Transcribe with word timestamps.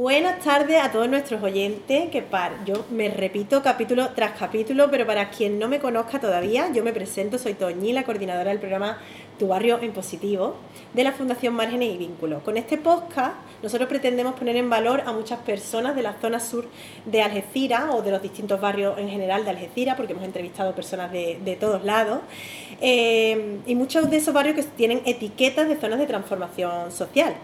Buenas 0.00 0.38
tardes 0.44 0.80
a 0.80 0.92
todos 0.92 1.08
nuestros 1.08 1.42
oyentes, 1.42 2.08
que 2.10 2.24
yo 2.64 2.84
me 2.88 3.08
repito 3.08 3.64
capítulo 3.64 4.10
tras 4.14 4.38
capítulo, 4.38 4.88
pero 4.92 5.04
para 5.04 5.28
quien 5.28 5.58
no 5.58 5.66
me 5.66 5.80
conozca 5.80 6.20
todavía, 6.20 6.70
yo 6.72 6.84
me 6.84 6.92
presento, 6.92 7.36
soy 7.36 7.54
Toñi, 7.54 7.92
la 7.92 8.04
coordinadora 8.04 8.50
del 8.50 8.60
programa 8.60 8.98
Tu 9.40 9.48
Barrio 9.48 9.80
en 9.82 9.90
Positivo 9.90 10.54
de 10.94 11.02
la 11.02 11.10
Fundación 11.10 11.54
Márgenes 11.54 11.92
y 11.92 11.96
Vínculos. 11.96 12.44
Con 12.44 12.56
este 12.56 12.78
podcast 12.78 13.34
nosotros 13.60 13.88
pretendemos 13.88 14.34
poner 14.34 14.54
en 14.54 14.70
valor 14.70 15.02
a 15.04 15.10
muchas 15.10 15.40
personas 15.40 15.96
de 15.96 16.04
la 16.04 16.12
zona 16.20 16.38
sur 16.38 16.68
de 17.04 17.20
Algeciras 17.20 17.92
o 17.92 18.00
de 18.00 18.12
los 18.12 18.22
distintos 18.22 18.60
barrios 18.60 18.96
en 18.98 19.08
general 19.08 19.42
de 19.42 19.50
Algeciras, 19.50 19.96
porque 19.96 20.12
hemos 20.12 20.24
entrevistado 20.24 20.76
personas 20.76 21.10
de, 21.10 21.58
todos 21.58 21.84
lados, 21.84 22.20
eh, 22.80 23.58
y 23.66 23.74
muchos 23.74 24.08
de 24.08 24.18
esos 24.18 24.32
barrios 24.32 24.54
que 24.54 24.62
tienen 24.62 25.02
etiquetas 25.06 25.68
de 25.68 25.74
zonas 25.74 25.98
de 25.98 26.06
transformación 26.06 26.92
social. 26.92 27.34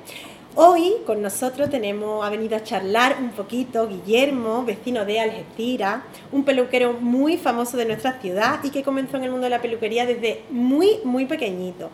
Hoy 0.57 0.99
con 1.05 1.21
nosotros 1.21 1.69
tenemos, 1.69 2.25
ha 2.25 2.31
venido 2.31 2.55
a 2.57 2.63
charlar 2.63 3.17
un 3.21 3.31
poquito 3.31 3.89
Guillermo, 3.89 4.65
vecino 4.65 5.05
de 5.05 5.19
Algeciras, 5.19 6.05
un 6.31 6.45
peluquero 6.45 6.93
muy 6.93 7.39
famoso 7.39 7.77
de 7.77 7.87
nuestra 7.87 8.21
ciudad 8.21 8.61
y 8.63 8.71
que 8.71 8.85
comenzó 8.85 9.17
en 9.17 9.25
el 9.25 9.33
mundo 9.33 9.47
de 9.47 9.51
la 9.51 9.61
peluquería 9.61 10.07
desde 10.07 10.43
muy, 10.51 11.01
muy 11.03 11.27
pequeñito. 11.27 11.91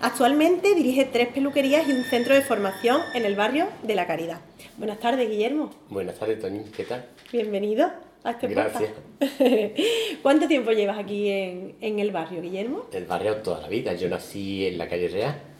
Actualmente 0.00 0.76
dirige 0.76 1.06
tres 1.06 1.26
peluquerías 1.26 1.88
y 1.88 1.92
un 1.92 2.04
centro 2.04 2.36
de 2.36 2.42
formación 2.42 3.00
en 3.14 3.24
el 3.24 3.34
barrio 3.34 3.66
de 3.82 3.96
La 3.96 4.06
Caridad. 4.06 4.38
Buenas 4.76 5.00
tardes, 5.00 5.28
Guillermo. 5.28 5.70
Buenas 5.88 6.16
tardes, 6.16 6.38
Tony. 6.38 6.60
¿Qué 6.76 6.84
tal? 6.84 7.06
Bienvenido 7.32 7.90
a 8.22 8.30
este 8.30 8.46
Gracias. 8.46 8.92
¿Cuánto 10.22 10.46
tiempo 10.46 10.70
llevas 10.70 11.00
aquí 11.00 11.28
en, 11.30 11.74
en 11.80 11.98
el 11.98 12.12
barrio, 12.12 12.40
Guillermo? 12.42 12.86
El 12.92 13.06
barrio 13.06 13.38
toda 13.38 13.60
la 13.60 13.66
vida. 13.66 13.92
Yo 13.94 14.08
nací 14.08 14.66
en 14.66 14.78
la 14.78 14.88
calle 14.88 15.08
Real 15.08 15.53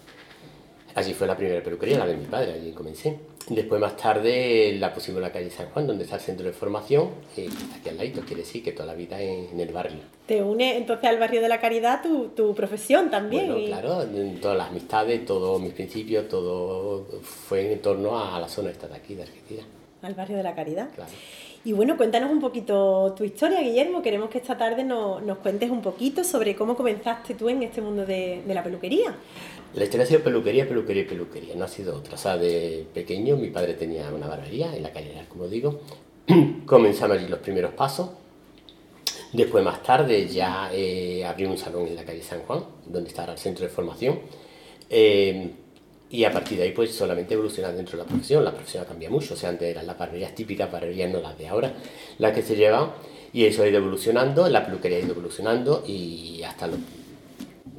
Allí 0.95 1.13
fue 1.13 1.27
la 1.27 1.37
primera 1.37 1.63
peluquería, 1.63 1.99
la 1.99 2.07
de 2.07 2.17
mi 2.17 2.27
padre, 2.27 2.53
allí 2.53 2.71
comencé. 2.71 3.19
Después, 3.49 3.81
más 3.81 3.97
tarde, 3.97 4.77
la 4.79 4.95
pusimos 4.95 5.19
en 5.19 5.23
la 5.23 5.33
calle 5.33 5.51
San 5.51 5.69
Juan, 5.71 5.87
donde 5.87 6.05
está 6.05 6.17
el 6.17 6.23
centro 6.23 6.47
de 6.47 6.53
formación, 6.53 7.11
y 7.37 7.47
aquí 7.47 7.89
al 7.89 7.97
lado, 7.97 8.23
quiere 8.25 8.43
decir 8.43 8.63
que 8.63 8.73
toda 8.73 8.87
la 8.87 8.95
vida 8.95 9.21
en, 9.21 9.59
el 9.59 9.73
barrio. 9.73 9.99
¿Te 10.27 10.43
une 10.43 10.77
entonces 10.77 11.11
al 11.11 11.19
barrio 11.19 11.43
de 11.43 11.49
la 11.49 11.61
caridad 11.61 12.01
tu, 12.03 12.29
tu 12.29 12.55
profesión 12.55 13.11
también? 13.11 13.51
Bueno, 13.51 13.67
claro, 13.67 14.03
en 14.03 14.41
todas 14.41 14.57
las 14.57 14.69
amistades, 14.71 15.27
todos 15.27 15.61
mis 15.61 15.73
principios, 15.73 16.29
todo 16.29 17.07
fue 17.23 17.73
en 17.73 17.83
torno 17.83 18.19
a 18.19 18.39
la 18.41 18.49
zona 18.49 18.71
esta 18.71 18.87
de 18.89 18.95
aquí, 18.95 19.15
de 19.15 19.25
Argentina. 19.25 19.63
Al 20.01 20.15
barrio 20.15 20.37
de 20.37 20.43
la 20.43 20.55
caridad. 20.55 20.89
Claro. 20.95 21.11
Y 21.67 21.73
bueno, 21.73 21.97
cuéntanos 21.97 22.31
un 22.31 22.41
poquito 22.41 23.15
tu 23.17 23.25
historia, 23.25 23.61
Guillermo. 23.63 24.03
Queremos 24.03 24.29
que 24.29 24.37
esta 24.37 24.57
tarde 24.57 24.85
nos, 24.85 25.23
nos 25.23 25.39
cuentes 25.39 25.71
un 25.71 25.81
poquito 25.81 26.23
sobre 26.23 26.55
cómo 26.55 26.77
comenzaste 26.77 27.35
tú 27.35 27.49
en 27.49 27.63
este 27.63 27.81
mundo 27.81 28.05
de, 28.05 28.43
de 28.47 28.55
la 28.55 28.63
peluquería. 28.63 29.17
La 29.75 29.85
historia 29.85 30.05
ha 30.05 30.07
sido 30.07 30.21
peluquería, 30.21 30.69
peluquería 30.69 31.07
peluquería, 31.07 31.57
no 31.57 31.65
ha 31.65 31.69
sido 31.69 31.97
otra. 31.97 32.17
O 32.17 32.39
de 32.39 32.87
pequeño 32.95 33.37
mi 33.37 33.51
padre 33.51 33.75
tenía 33.75 34.09
una 34.13 34.29
barbería 34.29 34.75
en 34.75 34.83
la 34.83 34.93
calle 34.93 35.13
como 35.29 35.49
digo. 35.49 35.81
Comenzamos 36.67 37.19
allí 37.19 37.27
los 37.27 37.41
primeros 37.41 37.75
pasos. 37.75 38.11
Después, 39.33 39.65
más 39.65 39.83
tarde, 39.83 40.29
ya 40.29 40.71
eh, 40.73 41.25
abrí 41.25 41.45
un 41.45 41.59
salón 41.59 41.89
en 41.89 41.97
la 41.97 42.05
calle 42.05 42.23
San 42.23 42.41
Juan, 42.43 42.65
donde 42.87 43.09
está 43.09 43.25
el 43.25 43.37
centro 43.37 43.65
de 43.65 43.71
formación. 43.71 44.21
Eh, 44.89 45.51
y 46.09 46.23
a 46.23 46.33
partir 46.33 46.59
de 46.59 46.65
ahí, 46.65 46.71
pues 46.73 46.95
solamente 46.95 47.35
evolucionar 47.35 47.75
dentro 47.75 47.99
de 47.99 48.05
la 48.05 48.09
profesión. 48.09 48.45
La 48.45 48.53
profesión 48.53 48.85
cambia 48.85 49.11
mucho. 49.11 49.35
O 49.35 49.37
sea, 49.37 49.49
antes 49.49 49.69
eran 49.69 49.89
las 49.89 49.99
barberías 49.99 50.37
típicas, 50.37 50.71
barberías 50.71 51.11
no 51.13 51.21
las 51.21 51.37
de 51.37 51.49
ahora, 51.49 51.75
las 52.19 52.33
que 52.33 52.43
se 52.43 52.55
llevan. 52.55 52.91
Y 53.33 53.45
eso 53.45 53.65
ha 53.65 53.67
ido 53.67 53.79
evolucionando, 53.79 54.49
la 54.49 54.65
peluquería 54.65 54.99
ha 54.99 55.01
ido 55.01 55.11
evolucionando 55.11 55.83
y 55.85 56.41
hasta 56.45 56.69
lo, 56.69 56.77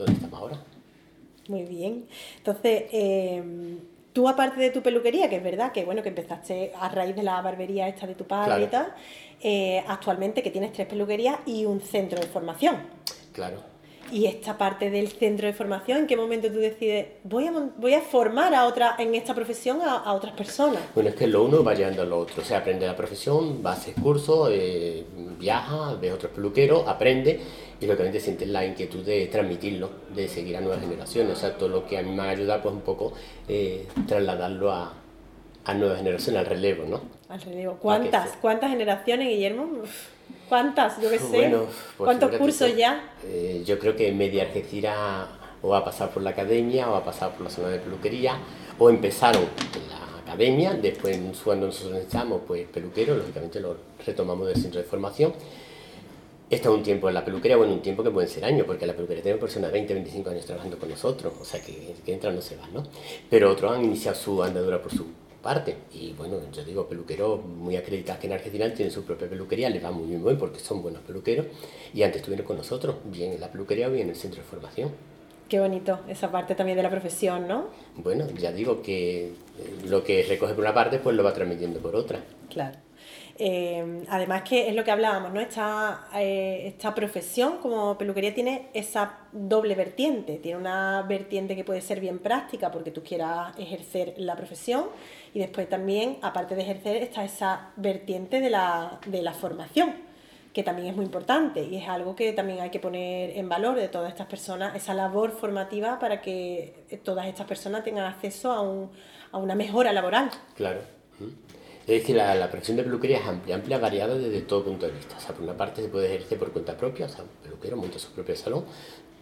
estamos 0.06 0.38
ahora. 0.38 0.75
Muy 1.48 1.64
bien. 1.64 2.08
Entonces, 2.38 2.86
em, 2.92 3.80
tú 4.14 4.28
aparte 4.28 4.60
de 4.60 4.70
tu 4.72 4.82
peluquería, 4.82 5.30
que 5.30 5.36
es 5.36 5.44
verdad 5.44 5.72
que 5.72 5.84
bueno 5.86 6.02
que 6.02 6.10
empezaste 6.10 6.72
a 6.80 6.90
raíz 6.90 7.16
de 7.16 7.24
la 7.24 7.42
barbería 7.42 7.88
esta 7.88 8.08
de 8.08 8.16
tu 8.16 8.26
padre 8.26 8.64
y 8.64 8.68
tal, 8.68 8.94
eh, 9.42 9.84
actualmente 9.88 10.42
que 10.42 10.50
tienes 10.50 10.72
tres 10.72 10.88
peluquerías 10.88 11.38
y 11.46 11.66
un 11.66 11.82
centro 11.82 12.20
de 12.20 12.28
formación. 12.28 12.78
Claro. 13.34 13.75
Y 14.12 14.26
esta 14.28 14.58
parte 14.58 14.90
del 14.90 15.08
centro 15.10 15.48
de 15.48 15.54
formación, 15.54 16.00
¿en 16.00 16.08
qué 16.08 16.16
momento 16.16 16.48
tú 16.50 16.60
decides, 16.60 17.08
voy 17.24 17.48
a, 17.48 17.52
voy 17.78 17.94
a 17.94 18.02
formar 18.02 18.54
a 18.54 18.66
otra, 18.68 18.96
en 19.00 19.16
esta 19.16 19.34
profesión 19.34 19.82
a, 19.82 20.14
otras 20.14 20.34
personas? 20.34 20.82
Bueno, 20.94 21.10
es 21.10 21.16
que 21.16 21.28
lo 21.28 21.44
uno 21.44 21.64
va 21.64 21.74
llevando 21.74 22.04
a 22.04 22.06
lo 22.06 22.20
otro. 22.20 22.42
O 22.42 22.46
sea, 22.46 22.60
aprende 22.60 22.86
la 22.86 22.96
profesión, 22.96 23.62
va 23.66 23.72
a 23.72 23.74
hacer 23.74 23.96
cursos, 23.96 24.50
eh, 24.52 25.04
viaja, 25.40 25.96
ve 25.96 26.12
otros 26.12 26.32
peluqueros, 26.32 26.88
aprende 26.88 27.40
y 27.80 27.86
lógicamente 27.86 28.20
sientes 28.20 28.48
la 28.48 28.66
inquietud 28.66 29.04
de 29.04 29.28
transmitirlo, 29.28 29.90
de 30.14 30.28
seguir 30.28 30.58
a 30.58 30.62
nuevas 30.62 30.82
generaciones. 30.82 31.34
O 31.34 31.40
sea, 31.40 31.58
todo 31.58 31.70
lo 31.70 31.86
que 31.86 31.98
a 31.98 32.04
mí 32.04 32.12
me 32.12 32.24
ayuda, 32.24 32.62
pues 32.62 32.74
un 32.74 32.82
poco 32.82 33.14
eh, 33.48 33.88
trasladarlo 34.08 34.72
a, 34.72 34.94
a 35.66 35.74
nuevas 35.74 35.98
generaciones, 35.98 36.40
al 36.40 36.46
relevo, 36.46 36.86
¿no? 36.86 37.02
Al 37.28 37.42
relevo. 37.42 37.78
¿Cuántas? 37.82 38.38
¿Cuántas 38.40 38.70
generaciones, 38.70 39.28
Guillermo? 39.28 39.68
¿Cuántas? 40.50 41.02
Yo 41.02 41.10
qué 41.10 41.20
sé. 41.20 41.28
Bueno, 41.28 41.66
pues 41.98 42.06
¿Cuántos 42.06 42.32
cursos 42.38 42.76
ya? 42.76 43.12
Eh, 43.24 43.64
yo 43.66 43.80
creo 43.80 43.96
que 43.96 44.12
media 44.12 44.44
Algeciras 44.44 45.28
o 45.62 45.70
va 45.70 45.80
a 45.80 45.84
pasar 45.86 46.12
por 46.12 46.22
la 46.24 46.32
academia 46.32 46.90
o 46.90 46.94
va 46.94 47.00
a 47.00 47.04
pasar 47.04 47.32
por 47.32 47.42
la 47.42 47.50
zona 47.50 47.70
de 47.70 47.80
peluquería 47.80 48.38
o 48.78 48.90
empezaron 48.90 49.44
en 49.44 49.90
la 49.90 50.20
academia, 50.20 50.74
después 50.74 51.18
cuando 51.44 51.68
nosotros 51.68 51.94
necesitamos 51.94 52.42
pues 52.46 52.68
peluquero, 52.68 53.16
lógicamente 53.16 53.60
lo 53.60 53.78
retomamos 54.06 54.48
del 54.48 54.58
centro 54.58 54.82
de 54.82 54.88
formación. 54.88 55.34
Esto 56.48 56.72
es 56.72 56.78
un 56.78 56.84
tiempo 56.84 57.08
en 57.08 57.16
la 57.16 57.26
peluquería, 57.26 57.58
bueno, 57.58 57.74
un 57.74 57.82
tiempo 57.82 58.04
que 58.04 58.12
pueden 58.12 58.30
ser 58.30 58.46
años, 58.46 58.68
porque 58.68 58.86
la 58.86 58.94
peluquería 58.94 59.24
tiene 59.24 59.40
personas 59.40 59.72
de 59.72 59.80
20, 59.80 59.94
25 59.96 60.30
años 60.30 60.46
trabajando 60.46 60.78
con 60.78 60.90
nosotros, 60.90 61.34
o 61.42 61.44
sea 61.44 61.60
que, 61.60 61.96
que 62.06 62.14
entran 62.14 62.36
no 62.36 62.42
se 62.42 62.56
van, 62.56 62.72
¿no? 62.72 62.84
Pero 63.30 63.50
otros 63.52 63.72
han 63.72 63.84
iniciado 63.84 64.16
su 64.16 64.44
andadura 64.44 64.80
por 64.80 64.92
su 64.92 65.08
parte. 65.46 65.78
Y 65.94 66.14
bueno, 66.14 66.40
yo 66.52 66.64
digo, 66.64 66.88
peluqueros 66.88 67.46
muy 67.46 67.78
acreditados 67.78 68.20
que 68.20 68.26
en 68.26 68.34
Argentina 68.34 68.74
tienen 68.74 68.92
su 68.92 69.04
propia 69.04 69.30
peluquería, 69.30 69.70
les 69.70 69.84
va 69.86 69.92
muy 69.92 70.08
bien 70.08 70.38
porque 70.40 70.60
son 70.60 70.82
buenos 70.82 71.04
peluqueros 71.04 71.46
y 71.94 72.02
antes 72.02 72.18
estuvieron 72.18 72.48
con 72.48 72.58
nosotros, 72.58 72.96
bien 73.06 73.34
en 73.34 73.40
la 73.40 73.52
peluquería 73.52 73.88
o 73.88 73.92
bien 73.92 74.06
en 74.06 74.10
el 74.10 74.16
centro 74.16 74.42
de 74.42 74.48
formación. 74.48 74.90
Qué 75.48 75.60
bonito, 75.60 76.00
esa 76.10 76.32
parte 76.32 76.56
también 76.56 76.76
de 76.76 76.82
la 76.82 76.90
profesión, 76.90 77.48
¿no? 77.48 77.68
Bueno, 77.96 78.26
ya 78.36 78.52
digo 78.52 78.82
que 78.82 79.34
lo 79.88 80.04
que 80.04 80.24
recoge 80.24 80.56
por 80.56 80.64
una 80.64 80.74
parte, 80.74 80.98
pues 80.98 81.16
lo 81.16 81.24
va 81.24 81.32
transmitiendo 81.32 81.80
por 81.80 81.96
otra. 81.96 82.22
Claro. 82.50 82.80
Eh, 83.38 84.06
además 84.10 84.44
que 84.44 84.70
es 84.70 84.76
lo 84.76 84.86
que 84.86 84.92
hablábamos, 84.92 85.34
¿no? 85.34 85.42
Esta, 85.42 86.08
eh, 86.16 86.64
esta 86.68 86.96
profesión 86.96 87.58
como 87.58 87.98
peluquería 87.98 88.34
tiene 88.34 88.70
esa 88.74 89.18
doble 89.34 89.76
vertiente. 89.76 90.38
Tiene 90.38 90.58
una 90.58 91.02
vertiente 91.02 91.56
que 91.56 91.66
puede 91.66 91.82
ser 91.82 92.00
bien 92.00 92.20
práctica 92.20 92.72
porque 92.72 92.92
tú 92.92 93.04
quieras 93.04 93.58
ejercer 93.58 94.14
la 94.18 94.36
profesión 94.36 94.86
y 95.34 95.40
después 95.40 95.68
también, 95.68 96.18
aparte 96.22 96.56
de 96.56 96.62
ejercer, 96.62 96.96
está 96.98 97.26
esa 97.26 97.72
vertiente 97.76 98.40
de 98.40 98.50
la, 98.50 99.00
de 99.06 99.22
la 99.22 99.34
formación 99.34 100.06
que 100.54 100.64
también 100.64 100.88
es 100.88 100.96
muy 100.96 101.04
importante 101.04 101.62
y 101.66 101.76
es 101.76 101.90
algo 101.90 102.16
que 102.16 102.32
también 102.32 102.62
hay 102.62 102.70
que 102.70 102.80
poner 102.80 103.32
en 103.32 103.50
valor 103.50 103.76
de 103.76 103.90
todas 103.90 104.10
estas 104.10 104.28
personas, 104.28 104.74
esa 104.74 104.94
labor 104.94 105.32
formativa 105.32 106.00
para 106.00 106.22
que 106.22 106.86
todas 107.04 107.28
estas 107.28 107.46
personas 107.46 107.84
tengan 107.84 108.06
acceso 108.06 108.54
a, 108.54 108.62
un, 108.62 108.90
a 109.34 109.38
una 109.38 109.54
mejora 109.54 109.92
laboral. 109.92 110.32
Claro. 110.56 110.80
Es 111.88 112.02
decir, 112.02 112.16
la, 112.16 112.34
la 112.34 112.50
profesión 112.50 112.78
de 112.78 112.84
peluquería 112.84 113.20
es 113.20 113.28
amplia, 113.28 113.56
amplia, 113.56 113.78
variada 113.78 114.18
desde 114.18 114.42
todo 114.42 114.64
punto 114.64 114.88
de 114.88 114.94
vista. 114.94 115.18
O 115.18 115.20
sea, 115.20 115.36
por 115.36 115.44
una 115.44 115.56
parte 115.56 115.84
se 115.84 115.88
puede 115.88 116.08
ejercer 116.08 116.40
por 116.40 116.52
cuenta 116.52 116.76
propia, 116.76 117.06
o 117.06 117.10
sea, 117.10 117.24
un 117.24 117.30
peluquero 117.44 117.78
monta 117.78 118.00
su 118.00 118.12
propio 118.12 118.36
salón, 118.36 118.66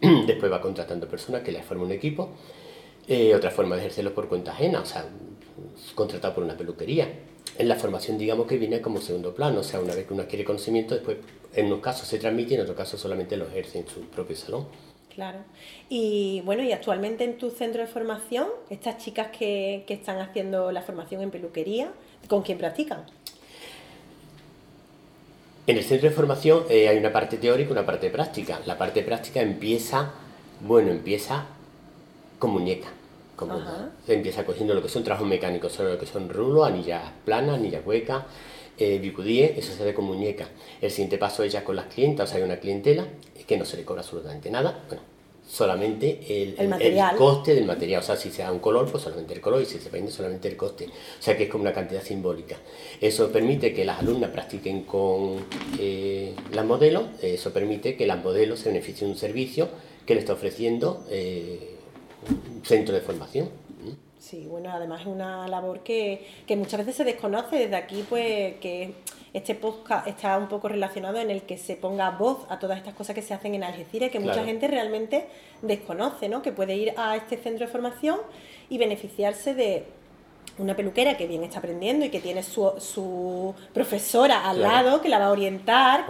después 0.27 0.51
va 0.51 0.61
contratando 0.61 1.07
personas 1.07 1.41
que 1.41 1.51
le 1.51 1.61
forman 1.61 1.87
un 1.87 1.91
equipo. 1.91 2.29
Eh, 3.05 3.35
otra 3.35 3.51
forma 3.51 3.75
de 3.75 3.81
ejercerlo 3.81 4.13
por 4.13 4.29
cuenta 4.29 4.51
ajena, 4.51 4.79
o 4.79 4.85
sea, 4.85 5.05
contratado 5.93 6.35
por 6.35 6.43
una 6.43 6.55
peluquería. 6.55 7.09
En 7.57 7.67
la 7.67 7.75
formación, 7.75 8.17
digamos 8.17 8.47
que 8.47 8.57
viene 8.57 8.81
como 8.81 9.01
segundo 9.01 9.35
plano, 9.35 9.59
o 9.59 9.63
sea, 9.63 9.81
una 9.81 9.93
vez 9.93 10.07
que 10.07 10.13
uno 10.13 10.23
adquiere 10.23 10.45
conocimiento, 10.45 10.95
después 10.95 11.17
en 11.53 11.65
unos 11.65 11.79
casos 11.79 12.07
se 12.07 12.17
transmite 12.17 12.53
y 12.53 12.55
en 12.55 12.61
otros 12.61 12.77
casos 12.77 12.99
solamente 12.99 13.35
lo 13.35 13.45
ejerce 13.45 13.79
en 13.79 13.87
su 13.87 14.01
propio 14.01 14.35
salón. 14.37 14.67
Claro. 15.13 15.39
Y 15.89 16.41
bueno, 16.45 16.63
y 16.63 16.71
actualmente 16.71 17.23
en 17.23 17.37
tu 17.37 17.51
centro 17.51 17.81
de 17.81 17.87
formación, 17.87 18.47
estas 18.69 18.97
chicas 18.97 19.27
que, 19.37 19.83
que 19.85 19.93
están 19.93 20.17
haciendo 20.19 20.71
la 20.71 20.81
formación 20.81 21.21
en 21.21 21.29
peluquería, 21.29 21.91
¿Con 22.27 22.41
quién 22.41 22.57
practican? 22.57 23.05
En 25.65 25.77
el 25.77 25.83
centro 25.83 26.09
de 26.09 26.15
formación 26.15 26.65
eh, 26.69 26.89
hay 26.89 26.97
una 26.97 27.13
parte 27.13 27.37
teórica 27.37 27.69
y 27.69 27.71
una 27.71 27.85
parte 27.85 28.09
práctica. 28.09 28.59
La 28.65 28.77
parte 28.77 29.01
práctica 29.01 29.41
empieza, 29.41 30.11
bueno, 30.61 30.91
empieza 30.91 31.45
con 32.37 32.51
muñeca. 32.51 32.89
Como 33.35 33.59
se 34.05 34.13
empieza 34.13 34.45
cogiendo 34.45 34.73
lo 34.73 34.81
que 34.81 34.89
son 34.89 35.03
trabajos 35.03 35.27
mecánicos, 35.27 35.71
solo 35.71 35.93
lo 35.93 35.99
que 35.99 36.05
son 36.05 36.29
rulos, 36.29 36.67
anillas 36.67 37.01
planas, 37.25 37.55
anillas 37.55 37.85
huecas, 37.85 38.23
eh, 38.77 38.99
bicudíes, 38.99 39.57
eso 39.57 39.73
se 39.73 39.83
ve 39.83 39.93
con 39.93 40.05
muñeca. 40.05 40.47
El 40.81 40.91
siguiente 40.91 41.17
paso 41.17 41.43
es 41.43 41.51
ya 41.53 41.63
con 41.63 41.75
las 41.75 41.85
clientas, 41.85 42.29
o 42.29 42.31
sea, 42.31 42.37
hay 42.37 42.43
una 42.43 42.57
clientela 42.57 43.05
que 43.47 43.57
no 43.57 43.65
se 43.65 43.77
le 43.77 43.85
cobra 43.85 44.01
absolutamente 44.01 44.51
nada. 44.51 44.83
Bueno, 44.87 45.01
solamente 45.47 46.19
el, 46.27 46.55
el, 46.57 47.15
coste 47.17 47.53
del 47.53 47.65
material. 47.65 48.01
O 48.01 48.03
sea, 48.03 48.15
si 48.15 48.31
se 48.31 48.41
da 48.41 48.51
un 48.51 48.59
color, 48.59 48.89
pues 48.89 49.03
solamente 49.03 49.33
el 49.33 49.41
color, 49.41 49.61
y 49.61 49.65
si 49.65 49.79
se 49.79 49.89
peine, 49.89 50.09
solamente 50.09 50.47
el 50.47 50.57
coste. 50.57 50.85
O 50.85 51.21
sea, 51.21 51.37
que 51.37 51.43
es 51.43 51.49
como 51.49 51.63
una 51.63 51.73
cantidad 51.73 52.01
simbólica. 52.01 52.57
Eso 52.99 53.31
permite 53.31 53.73
que 53.73 53.85
las 53.85 53.99
alumnas 53.99 54.31
practiquen 54.31 54.83
con 54.83 55.45
eh, 55.79 56.33
las 56.51 56.65
modelos, 56.65 57.03
eso 57.21 57.51
permite 57.51 57.95
que 57.95 58.07
las 58.07 58.23
modelos 58.23 58.59
se 58.59 58.69
beneficien 58.69 59.09
de 59.09 59.13
un 59.13 59.19
servicio 59.19 59.69
que 60.05 60.15
le 60.15 60.21
está 60.21 60.33
ofreciendo 60.33 61.05
eh, 61.09 61.77
un 62.29 62.65
centro 62.65 62.95
de 62.95 63.01
formación. 63.01 63.49
Sí, 64.19 64.47
bueno, 64.49 64.71
además 64.71 65.01
es 65.01 65.07
una 65.07 65.49
labor 65.49 65.81
que, 65.81 66.25
que 66.47 66.55
muchas 66.55 66.79
veces 66.79 66.95
se 66.95 67.03
desconoce 67.03 67.57
desde 67.57 67.75
aquí, 67.75 68.05
pues 68.07 68.55
que 68.61 68.93
este 69.33 69.55
podcast 69.55 70.07
está 70.07 70.37
un 70.37 70.47
poco 70.47 70.67
relacionado 70.67 71.17
en 71.19 71.31
el 71.31 71.41
que 71.41 71.57
se 71.57 71.75
ponga 71.75 72.11
voz 72.11 72.45
a 72.49 72.59
todas 72.59 72.77
estas 72.77 72.93
cosas 72.93 73.15
que 73.15 73.23
se 73.23 73.33
hacen 73.33 73.55
en 73.55 73.63
Algeciras, 73.63 74.11
que 74.11 74.19
mucha 74.19 74.45
gente 74.45 74.67
realmente 74.67 75.27
desconoce, 75.61 76.29
¿no? 76.29 76.41
Que 76.43 76.51
puede 76.51 76.75
ir 76.75 76.93
a 76.97 77.15
este 77.15 77.37
centro 77.37 77.65
de 77.65 77.71
formación 77.71 78.19
y 78.69 78.77
beneficiarse 78.77 79.55
de 79.55 79.85
una 80.59 80.75
peluquera 80.75 81.17
que 81.17 81.25
bien 81.25 81.43
está 81.43 81.59
aprendiendo 81.59 82.05
y 82.05 82.09
que 82.09 82.19
tiene 82.19 82.43
su, 82.43 82.73
su 82.77 83.55
profesora 83.73 84.47
al 84.47 84.61
lado 84.61 85.01
que 85.01 85.09
la 85.09 85.17
va 85.17 85.25
a 85.25 85.31
orientar 85.31 86.05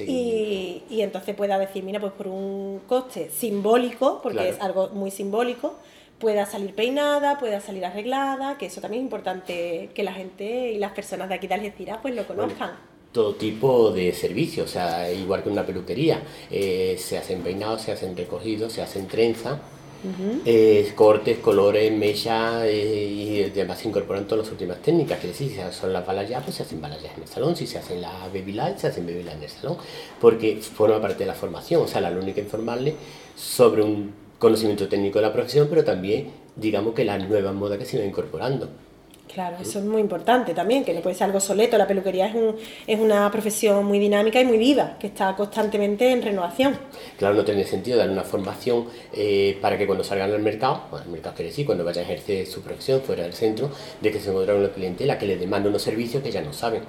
y, 0.00 0.82
y, 0.90 1.00
entonces 1.00 1.34
pueda 1.34 1.58
decir, 1.58 1.84
mira, 1.84 1.98
pues 1.98 2.12
por 2.12 2.28
un 2.28 2.82
coste 2.86 3.30
simbólico, 3.30 4.20
porque 4.22 4.50
es 4.50 4.60
algo 4.60 4.90
muy 4.90 5.10
simbólico, 5.10 5.76
pueda 6.18 6.46
salir 6.46 6.74
peinada, 6.74 7.38
pueda 7.38 7.60
salir 7.60 7.84
arreglada, 7.84 8.58
que 8.58 8.66
eso 8.66 8.80
también 8.80 9.02
es 9.02 9.06
importante 9.06 9.90
que 9.94 10.02
la 10.02 10.12
gente 10.12 10.72
y 10.72 10.78
las 10.78 10.92
personas 10.92 11.28
de 11.28 11.36
aquí 11.36 11.46
de 11.46 11.54
Algeciras 11.54 11.98
pues 12.02 12.14
lo 12.14 12.26
conozcan. 12.26 12.70
todo 13.12 13.34
tipo 13.34 13.90
de 13.90 14.12
servicios, 14.12 14.68
o 14.68 14.72
sea, 14.72 15.10
igual 15.10 15.42
que 15.42 15.48
una 15.48 15.64
peluquería, 15.64 16.22
eh, 16.50 16.96
se 16.98 17.18
hacen 17.18 17.40
peinados, 17.42 17.82
se 17.82 17.92
hacen 17.92 18.16
recogidos, 18.16 18.72
se 18.72 18.82
hacen 18.82 19.08
trenza, 19.08 19.58
eh, 20.44 20.92
cortes, 20.94 21.38
colores, 21.38 21.90
mechas 21.90 22.62
eh, 22.66 23.04
y 23.04 23.42
además 23.42 23.80
se 23.80 23.88
incorporan 23.88 24.26
todas 24.26 24.44
las 24.44 24.52
últimas 24.52 24.80
técnicas, 24.80 25.18
que 25.18 25.28
decir, 25.28 25.50
si 25.50 25.76
son 25.76 25.92
las 25.92 26.06
balayas, 26.06 26.44
pues 26.44 26.56
se 26.56 26.62
hacen 26.62 26.80
balayas 26.80 27.16
en 27.16 27.22
el 27.22 27.28
salón, 27.28 27.56
si 27.56 27.66
se 27.66 27.78
hacen 27.78 28.00
las 28.00 28.32
baby 28.32 28.52
lights, 28.52 28.82
se 28.82 28.88
hacen 28.88 29.06
baby 29.06 29.24
lights 29.24 29.38
en 29.38 29.42
el 29.42 29.50
salón, 29.50 29.76
porque 30.20 30.56
forma 30.56 31.00
parte 31.00 31.20
de 31.20 31.26
la 31.26 31.34
formación, 31.34 31.82
o 31.82 31.88
sea, 31.88 32.00
la 32.00 32.10
única 32.10 32.40
informarle 32.40 32.94
sobre 33.34 33.82
un 33.82 34.27
conocimiento 34.38 34.88
técnico 34.88 35.18
de 35.18 35.26
la 35.26 35.32
profesión, 35.32 35.66
pero 35.68 35.84
también, 35.84 36.30
digamos, 36.56 36.94
que 36.94 37.04
las 37.04 37.26
nuevas 37.28 37.54
modas 37.54 37.78
que 37.78 37.84
se 37.84 37.98
van 37.98 38.08
incorporando. 38.08 38.68
Claro, 39.32 39.58
eso 39.60 39.78
es 39.78 39.84
muy 39.84 40.00
importante 40.00 40.54
también, 40.54 40.84
que 40.84 40.94
no 40.94 41.00
puede 41.00 41.14
ser 41.14 41.26
algo 41.26 41.38
soleto. 41.38 41.76
La 41.76 41.86
peluquería 41.86 42.26
es, 42.26 42.34
un, 42.34 42.56
es 42.86 42.98
una 42.98 43.30
profesión 43.30 43.84
muy 43.84 43.98
dinámica 43.98 44.40
y 44.40 44.44
muy 44.44 44.56
viva, 44.56 44.96
que 44.98 45.08
está 45.08 45.36
constantemente 45.36 46.10
en 46.10 46.22
renovación. 46.22 46.76
Claro, 47.18 47.34
no 47.34 47.44
tiene 47.44 47.64
sentido 47.64 47.98
dar 47.98 48.08
una 48.08 48.24
formación 48.24 48.86
eh, 49.12 49.58
para 49.60 49.76
que 49.76 49.86
cuando 49.86 50.02
salgan 50.02 50.32
al 50.32 50.40
mercado, 50.40 50.84
bueno, 50.90 51.04
el 51.04 51.12
mercado 51.12 51.36
quiere 51.36 51.50
decir, 51.50 51.66
cuando 51.66 51.84
vaya 51.84 52.00
a 52.00 52.04
ejercer 52.04 52.46
su 52.46 52.62
profesión 52.62 53.02
fuera 53.02 53.22
del 53.22 53.34
centro, 53.34 53.70
de 54.00 54.10
que 54.10 54.18
se 54.18 54.30
encuentra 54.30 54.54
una 54.54 54.70
clientela 54.70 55.18
que 55.18 55.26
le 55.26 55.36
demanda 55.36 55.68
unos 55.68 55.82
servicios 55.82 56.22
que 56.22 56.30
ya 56.30 56.40
no 56.40 56.52
saben. 56.52 56.82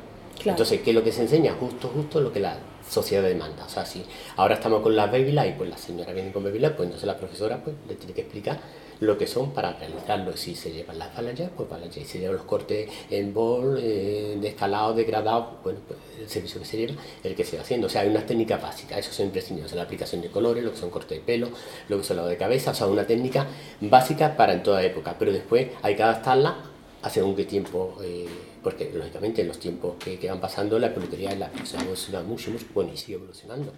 Entonces, 0.45 0.79
¿qué 0.81 0.91
es 0.91 0.95
lo 0.95 1.03
que 1.03 1.11
se 1.11 1.21
enseña? 1.21 1.53
Justo, 1.59 1.89
justo 1.89 2.21
lo 2.21 2.31
que 2.31 2.39
la 2.39 2.57
sociedad 2.89 3.23
demanda. 3.23 3.65
O 3.65 3.69
sea, 3.69 3.85
si 3.85 4.03
ahora 4.35 4.55
estamos 4.55 4.81
con 4.81 4.95
las 4.95 5.11
Baby 5.11 5.31
Light, 5.31 5.55
pues 5.55 5.69
la 5.69 5.77
señora 5.77 6.11
viene 6.13 6.31
con 6.31 6.43
Baby 6.43 6.59
pues 6.59 6.79
entonces 6.79 7.03
la 7.03 7.17
profesora 7.17 7.61
pues, 7.63 7.75
le 7.87 7.95
tiene 7.95 8.13
que 8.13 8.21
explicar 8.21 8.59
lo 8.99 9.17
que 9.17 9.27
son 9.27 9.51
para 9.51 9.73
realizarlo. 9.73 10.35
Si 10.35 10.55
se 10.55 10.71
llevan 10.71 10.99
las 10.99 11.15
balayas, 11.15 11.51
pues 11.55 11.69
balayas. 11.69 11.95
Si 11.95 12.05
se 12.05 12.19
llevan 12.19 12.37
los 12.37 12.45
cortes 12.45 12.89
en 13.09 13.33
bol, 13.33 13.79
eh, 13.81 14.37
de 14.39 14.47
escalado, 14.47 14.93
degradado, 14.93 15.57
bueno, 15.63 15.79
pues 15.87 15.99
el 16.19 16.29
servicio 16.29 16.59
que 16.59 16.65
se 16.65 16.77
lleva 16.77 17.01
el 17.23 17.35
que 17.35 17.45
se 17.45 17.55
va 17.57 17.63
haciendo. 17.63 17.87
O 17.87 17.89
sea, 17.89 18.01
hay 18.01 18.09
unas 18.09 18.25
técnicas 18.25 18.61
básicas, 18.61 18.99
eso 18.99 19.13
son 19.13 19.27
imprescindibles. 19.27 19.73
la 19.73 19.83
aplicación 19.83 20.21
de 20.21 20.29
colores, 20.29 20.63
lo 20.63 20.71
que 20.71 20.77
son 20.77 20.89
cortes 20.89 21.17
de 21.17 21.23
pelo, 21.23 21.49
lo 21.87 21.97
que 21.97 22.03
son 22.03 22.17
lavado 22.17 22.31
de 22.31 22.37
cabeza, 22.37 22.71
o 22.71 22.73
sea, 22.73 22.87
una 22.87 23.05
técnica 23.05 23.47
básica 23.81 24.35
para 24.35 24.53
en 24.53 24.63
toda 24.63 24.83
época. 24.83 25.15
Pero 25.17 25.31
después 25.31 25.67
hay 25.81 25.95
que 25.95 26.03
adaptarla 26.03 26.57
a 27.01 27.09
según 27.09 27.35
qué 27.35 27.45
tiempo. 27.45 27.97
Eh, 28.03 28.27
porque 28.63 28.91
lógicamente 28.93 29.41
en 29.41 29.47
los 29.47 29.59
tiempos 29.59 29.95
que, 30.03 30.17
que 30.19 30.29
van 30.29 30.39
pasando 30.39 30.77
la 30.79 30.93
peluquería 30.93 31.35
la 31.35 31.49
profesión 31.49 31.81
evoluciona 31.81 32.21
mucho, 32.23 32.51
mucho 32.51 32.65
bueno, 32.73 32.91
y 32.93 32.97
sigue 32.97 33.15
evolucionando. 33.15 33.71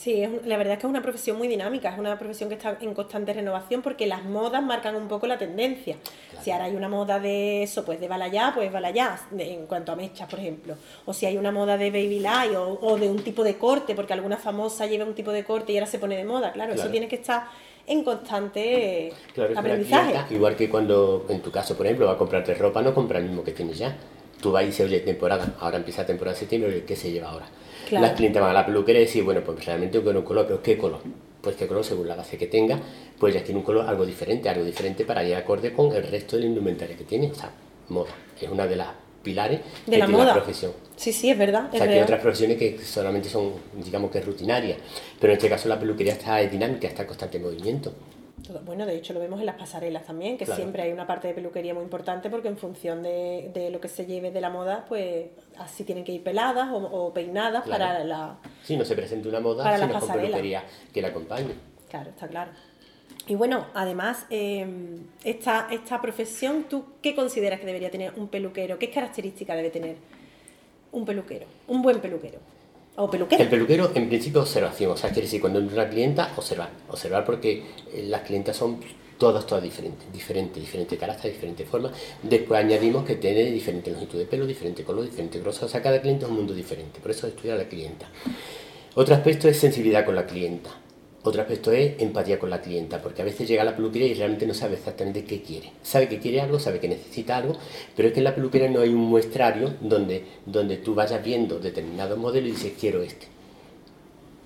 Sí, 0.00 0.24
la 0.46 0.56
verdad 0.56 0.72
es 0.72 0.78
que 0.78 0.86
es 0.86 0.90
una 0.90 1.02
profesión 1.02 1.36
muy 1.36 1.46
dinámica, 1.46 1.90
es 1.90 1.98
una 1.98 2.18
profesión 2.18 2.48
que 2.48 2.54
está 2.54 2.78
en 2.80 2.94
constante 2.94 3.34
renovación 3.34 3.82
porque 3.82 4.06
las 4.06 4.24
modas 4.24 4.62
marcan 4.62 4.94
un 4.94 5.08
poco 5.08 5.26
la 5.26 5.36
tendencia. 5.36 5.96
Si 6.42 6.50
ahora 6.50 6.64
hay 6.64 6.74
una 6.74 6.88
moda 6.88 7.20
de 7.20 7.64
eso, 7.64 7.84
pues 7.84 8.00
de 8.00 8.08
balayá, 8.08 8.52
pues 8.54 8.72
balayá, 8.72 9.20
en 9.36 9.66
cuanto 9.66 9.92
a 9.92 9.96
mechas, 9.96 10.26
por 10.26 10.38
ejemplo. 10.38 10.74
O 11.04 11.12
si 11.12 11.26
hay 11.26 11.36
una 11.36 11.52
moda 11.52 11.76
de 11.76 11.90
baby 11.90 12.18
light 12.18 12.54
o, 12.54 12.78
o, 12.80 12.96
de 12.96 13.10
un 13.10 13.22
tipo 13.22 13.44
de 13.44 13.58
corte, 13.58 13.94
porque 13.94 14.14
alguna 14.14 14.38
famosa 14.38 14.86
lleva 14.86 15.04
un 15.04 15.14
tipo 15.14 15.32
de 15.32 15.44
corte 15.44 15.72
y 15.72 15.76
ahora 15.76 15.86
se 15.86 15.98
pone 15.98 16.16
de 16.16 16.24
moda, 16.24 16.50
claro, 16.50 16.72
eso 16.72 16.88
tiene 16.88 17.06
que 17.06 17.16
estar 17.16 17.48
en 17.86 18.02
constante 18.02 19.12
aprendizaje. 19.54 20.34
igual 20.34 20.56
que 20.56 20.70
cuando, 20.70 21.26
en 21.28 21.42
tu 21.42 21.50
caso, 21.50 21.76
por 21.76 21.84
ejemplo, 21.84 22.06
va 22.06 22.12
a 22.12 22.16
comprarte 22.16 22.54
ropa, 22.54 22.80
no 22.80 22.94
compra 22.94 23.18
el 23.18 23.26
mismo 23.26 23.44
que 23.44 23.52
tienes 23.52 23.76
ya 23.76 23.94
tú 24.40 24.52
vas 24.52 24.62
y 24.62 24.66
dices, 24.66 24.86
oye, 24.86 25.00
temporada, 25.00 25.54
ahora 25.60 25.76
empieza 25.76 26.04
temporada 26.04 26.34
de 26.34 26.40
septiembre, 26.40 26.84
¿qué 26.86 26.96
se 26.96 27.10
lleva 27.10 27.30
ahora? 27.30 27.46
Las 27.90 28.12
clientes 28.12 28.40
van 28.40 28.50
a 28.50 28.54
la 28.54 28.66
peluquería 28.66 29.02
y 29.02 29.04
dicen, 29.06 29.24
bueno, 29.24 29.42
pues 29.44 29.64
realmente 29.64 29.98
un 29.98 30.22
color, 30.22 30.46
pero 30.46 30.62
¿qué 30.62 30.78
color? 30.78 31.00
Pues 31.40 31.56
qué 31.56 31.66
color, 31.66 31.84
según 31.84 32.06
la 32.06 32.14
base 32.14 32.36
que 32.36 32.46
tenga, 32.46 32.78
pues 33.18 33.34
ya 33.34 33.42
tiene 33.42 33.58
un 33.60 33.64
color 33.64 33.88
algo 33.88 34.04
diferente, 34.04 34.48
algo 34.48 34.64
diferente 34.64 35.04
para 35.04 35.24
ir 35.24 35.34
acorde 35.34 35.72
con 35.72 35.94
el 35.94 36.02
resto 36.02 36.36
del 36.36 36.46
indumentario 36.46 36.96
que 36.96 37.04
tiene, 37.04 37.30
o 37.30 37.34
sea, 37.34 37.50
moda. 37.88 38.10
Es 38.40 38.48
una 38.48 38.66
de 38.66 38.76
las 38.76 38.88
pilares 39.22 39.60
de 39.86 39.98
la 39.98 40.06
moda. 40.06 40.34
profesión. 40.34 40.72
Sí, 40.96 41.12
sí, 41.12 41.30
es 41.30 41.38
verdad. 41.38 41.68
O 41.72 41.76
sea, 41.76 41.86
que 41.86 41.94
hay 41.94 42.00
otras 42.00 42.20
profesiones 42.20 42.58
que 42.58 42.78
solamente 42.78 43.28
son, 43.28 43.52
digamos 43.82 44.10
que 44.10 44.20
rutinarias, 44.20 44.78
pero 45.18 45.32
en 45.32 45.38
este 45.38 45.48
caso 45.48 45.68
la 45.68 45.78
peluquería 45.78 46.12
está 46.12 46.38
dinámica, 46.38 46.88
está 46.88 47.02
en 47.02 47.08
constante 47.08 47.38
movimiento. 47.38 47.92
Bueno, 48.64 48.86
de 48.86 48.96
hecho 48.96 49.12
lo 49.12 49.20
vemos 49.20 49.40
en 49.40 49.46
las 49.46 49.56
pasarelas 49.56 50.04
también, 50.04 50.38
que 50.38 50.46
siempre 50.46 50.82
hay 50.82 50.92
una 50.92 51.06
parte 51.06 51.28
de 51.28 51.34
peluquería 51.34 51.74
muy 51.74 51.82
importante 51.82 52.30
porque 52.30 52.48
en 52.48 52.56
función 52.56 53.02
de, 53.02 53.50
de, 53.52 53.70
lo 53.70 53.80
que 53.80 53.88
se 53.88 54.06
lleve 54.06 54.30
de 54.30 54.40
la 54.40 54.50
moda, 54.50 54.84
pues 54.88 55.26
así 55.58 55.84
tienen 55.84 56.04
que 56.04 56.12
ir 56.12 56.22
peladas 56.22 56.68
o, 56.72 57.12
peinadas 57.12 57.68
para 57.68 58.04
la... 58.04 58.38
Sí, 58.62 58.76
no 58.76 58.84
se 58.84 58.94
presente 58.94 59.28
una 59.28 59.40
moda, 59.40 59.78
sino 59.78 60.00
con 60.00 60.08
peluquería 60.08 60.64
que 60.92 61.02
la 61.02 61.08
acompañe. 61.08 61.54
Claro, 61.88 62.10
está 62.10 62.28
claro. 62.28 62.52
Y 63.26 63.34
bueno, 63.34 63.66
además, 63.74 64.26
em, 64.30 65.04
esta, 65.24 65.68
esta 65.70 66.00
profesión, 66.00 66.64
¿tú 66.68 66.84
qué 67.02 67.14
consideras 67.14 67.60
que 67.60 67.66
debería 67.66 67.90
tener 67.90 68.12
un 68.16 68.28
peluquero? 68.28 68.78
¿Qué 68.78 68.90
características 68.90 69.56
debe 69.56 69.70
tener 69.70 69.96
un 70.92 71.04
peluquero? 71.04 71.46
Un 71.68 71.82
buen 71.82 72.00
peluquero. 72.00 72.38
El 73.38 73.48
peluquero, 73.48 73.92
en 73.94 74.08
principio, 74.08 74.42
observación. 74.42 74.92
O 74.92 74.96
sea, 74.96 75.10
quiere 75.10 75.22
decir, 75.22 75.40
cuando 75.40 75.58
entra 75.58 75.82
una 75.82 75.90
clienta, 75.90 76.32
observar. 76.36 76.70
Observar 76.88 77.24
porque 77.24 77.62
eh, 77.92 78.04
las 78.08 78.22
clientas 78.22 78.56
son 78.56 78.80
todas, 79.18 79.46
todas 79.46 79.62
diferentes, 79.62 80.12
diferentes, 80.12 80.60
diferente 80.60 80.96
carácter, 80.96 81.32
diferente 81.32 81.64
forma. 81.64 81.92
Después 82.22 82.58
añadimos 82.58 83.04
que 83.04 83.16
tiene 83.16 83.44
diferente 83.50 83.90
longitud 83.90 84.18
de 84.18 84.24
pelo, 84.24 84.46
diferente 84.46 84.82
color, 84.82 85.04
diferente 85.04 85.38
grosor. 85.38 85.64
O 85.64 85.68
sea, 85.68 85.82
cada 85.82 86.00
cliente 86.00 86.24
es 86.24 86.30
un 86.30 86.36
mundo 86.36 86.54
diferente. 86.54 87.00
Por 87.00 87.10
eso 87.10 87.26
estudiar 87.26 87.56
a 87.56 87.62
la 87.62 87.68
clienta. 87.68 88.06
Otro 88.94 89.14
aspecto 89.14 89.48
es 89.48 89.58
sensibilidad 89.58 90.04
con 90.04 90.16
la 90.16 90.26
clienta. 90.26 90.70
Otro 91.22 91.42
aspecto 91.42 91.70
es 91.70 92.00
empatía 92.00 92.38
con 92.38 92.48
la 92.48 92.62
clienta, 92.62 93.02
porque 93.02 93.20
a 93.20 93.26
veces 93.26 93.46
llega 93.46 93.60
a 93.60 93.66
la 93.66 93.76
peluquería 93.76 94.08
y 94.08 94.14
realmente 94.14 94.46
no 94.46 94.54
sabe 94.54 94.76
exactamente 94.76 95.24
qué 95.24 95.42
quiere. 95.42 95.70
Sabe 95.82 96.08
que 96.08 96.18
quiere 96.18 96.40
algo, 96.40 96.58
sabe 96.58 96.80
que 96.80 96.88
necesita 96.88 97.36
algo, 97.36 97.56
pero 97.94 98.08
es 98.08 98.14
que 98.14 98.20
en 98.20 98.24
la 98.24 98.34
peluquería 98.34 98.70
no 98.70 98.80
hay 98.80 98.88
un 98.88 99.02
muestrario 99.02 99.74
donde, 99.82 100.24
donde 100.46 100.78
tú 100.78 100.94
vayas 100.94 101.22
viendo 101.22 101.58
determinado 101.58 102.16
modelo 102.16 102.48
y 102.48 102.52
dices 102.52 102.72
quiero 102.80 103.02
este. 103.02 103.26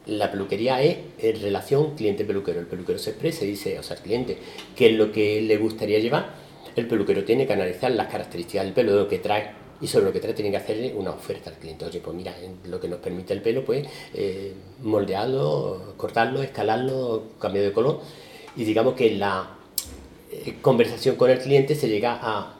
La 0.06 0.32
peluquería 0.32 0.82
es 0.82 0.98
en 1.18 1.40
relación 1.40 1.94
cliente-peluquero. 1.94 2.58
El 2.58 2.66
peluquero 2.66 2.98
se 2.98 3.10
expresa 3.10 3.44
y 3.44 3.48
dice, 3.50 3.78
o 3.78 3.82
sea, 3.84 3.96
el 3.96 4.02
cliente, 4.02 4.36
qué 4.74 4.90
es 4.90 4.98
lo 4.98 5.12
que 5.12 5.40
le 5.42 5.56
gustaría 5.56 6.00
llevar. 6.00 6.34
El 6.74 6.88
peluquero 6.88 7.24
tiene 7.24 7.46
que 7.46 7.52
analizar 7.52 7.92
las 7.92 8.08
características 8.08 8.64
del 8.64 8.74
pelo, 8.74 8.92
de 8.92 8.98
lo 8.98 9.08
que 9.08 9.20
trae 9.20 9.63
y 9.80 9.86
sobre 9.86 10.06
lo 10.06 10.12
que 10.12 10.20
trae 10.20 10.34
tiene 10.34 10.50
que 10.50 10.56
hacerle 10.56 10.94
una 10.94 11.10
oferta 11.10 11.50
al 11.50 11.56
cliente. 11.56 11.84
Oye, 11.84 12.00
pues 12.00 12.16
mira, 12.16 12.34
lo 12.64 12.80
que 12.80 12.88
nos 12.88 13.00
permite 13.00 13.32
el 13.32 13.42
pelo, 13.42 13.64
pues 13.64 13.86
eh, 14.14 14.52
moldearlo, 14.82 15.94
cortarlo, 15.96 16.42
escalarlo, 16.42 17.24
cambiar 17.38 17.64
de 17.64 17.72
color. 17.72 18.00
Y 18.56 18.64
digamos 18.64 18.94
que 18.94 19.14
la 19.14 19.56
eh, 20.30 20.56
conversación 20.62 21.16
con 21.16 21.30
el 21.30 21.38
cliente 21.38 21.74
se 21.74 21.88
llega 21.88 22.18
a 22.22 22.54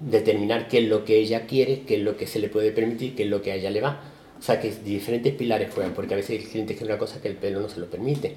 determinar 0.00 0.68
qué 0.68 0.78
es 0.78 0.88
lo 0.88 1.04
que 1.04 1.16
ella 1.16 1.46
quiere, 1.46 1.82
qué 1.82 1.96
es 1.96 2.02
lo 2.02 2.16
que 2.16 2.26
se 2.26 2.38
le 2.38 2.48
puede 2.48 2.72
permitir, 2.72 3.14
qué 3.14 3.22
es 3.24 3.30
lo 3.30 3.42
que 3.42 3.52
a 3.52 3.54
ella 3.54 3.70
le 3.70 3.80
va. 3.80 4.00
O 4.38 4.42
sea, 4.42 4.60
que 4.60 4.70
diferentes 4.70 5.34
pilares 5.34 5.72
juegan, 5.72 5.94
porque 5.94 6.14
a 6.14 6.16
veces 6.18 6.42
el 6.42 6.48
cliente 6.48 6.74
quiere 6.74 6.92
una 6.92 6.98
cosa 6.98 7.22
que 7.22 7.28
el 7.28 7.36
pelo 7.36 7.60
no 7.60 7.68
se 7.68 7.80
lo 7.80 7.86
permite. 7.86 8.36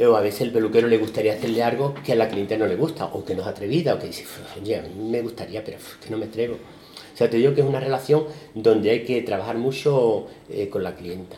O 0.00 0.14
a 0.14 0.20
veces 0.20 0.42
el 0.42 0.52
peluquero 0.52 0.86
le 0.86 0.96
gustaría 0.96 1.34
hacerle 1.34 1.62
algo 1.62 1.92
que 2.04 2.12
a 2.12 2.14
la 2.14 2.28
cliente 2.28 2.56
no 2.56 2.66
le 2.66 2.76
gusta, 2.76 3.06
o 3.06 3.24
que 3.24 3.34
no 3.34 3.42
es 3.42 3.48
atrevida, 3.48 3.94
o 3.94 3.98
que 3.98 4.06
dice, 4.06 4.24
oye, 4.60 4.76
a 4.76 4.82
mí 4.82 5.10
me 5.10 5.20
gustaría, 5.20 5.62
pero 5.64 5.76
que 6.02 6.10
no 6.10 6.18
me 6.18 6.26
atrevo. 6.26 6.56
O 7.18 7.20
sea, 7.20 7.28
te 7.28 7.36
digo 7.36 7.52
que 7.52 7.62
es 7.62 7.66
una 7.66 7.80
relación 7.80 8.26
donde 8.54 8.90
hay 8.90 9.02
que 9.02 9.20
trabajar 9.22 9.56
mucho 9.56 10.28
eh, 10.48 10.68
con 10.68 10.84
la 10.84 10.94
clienta. 10.94 11.36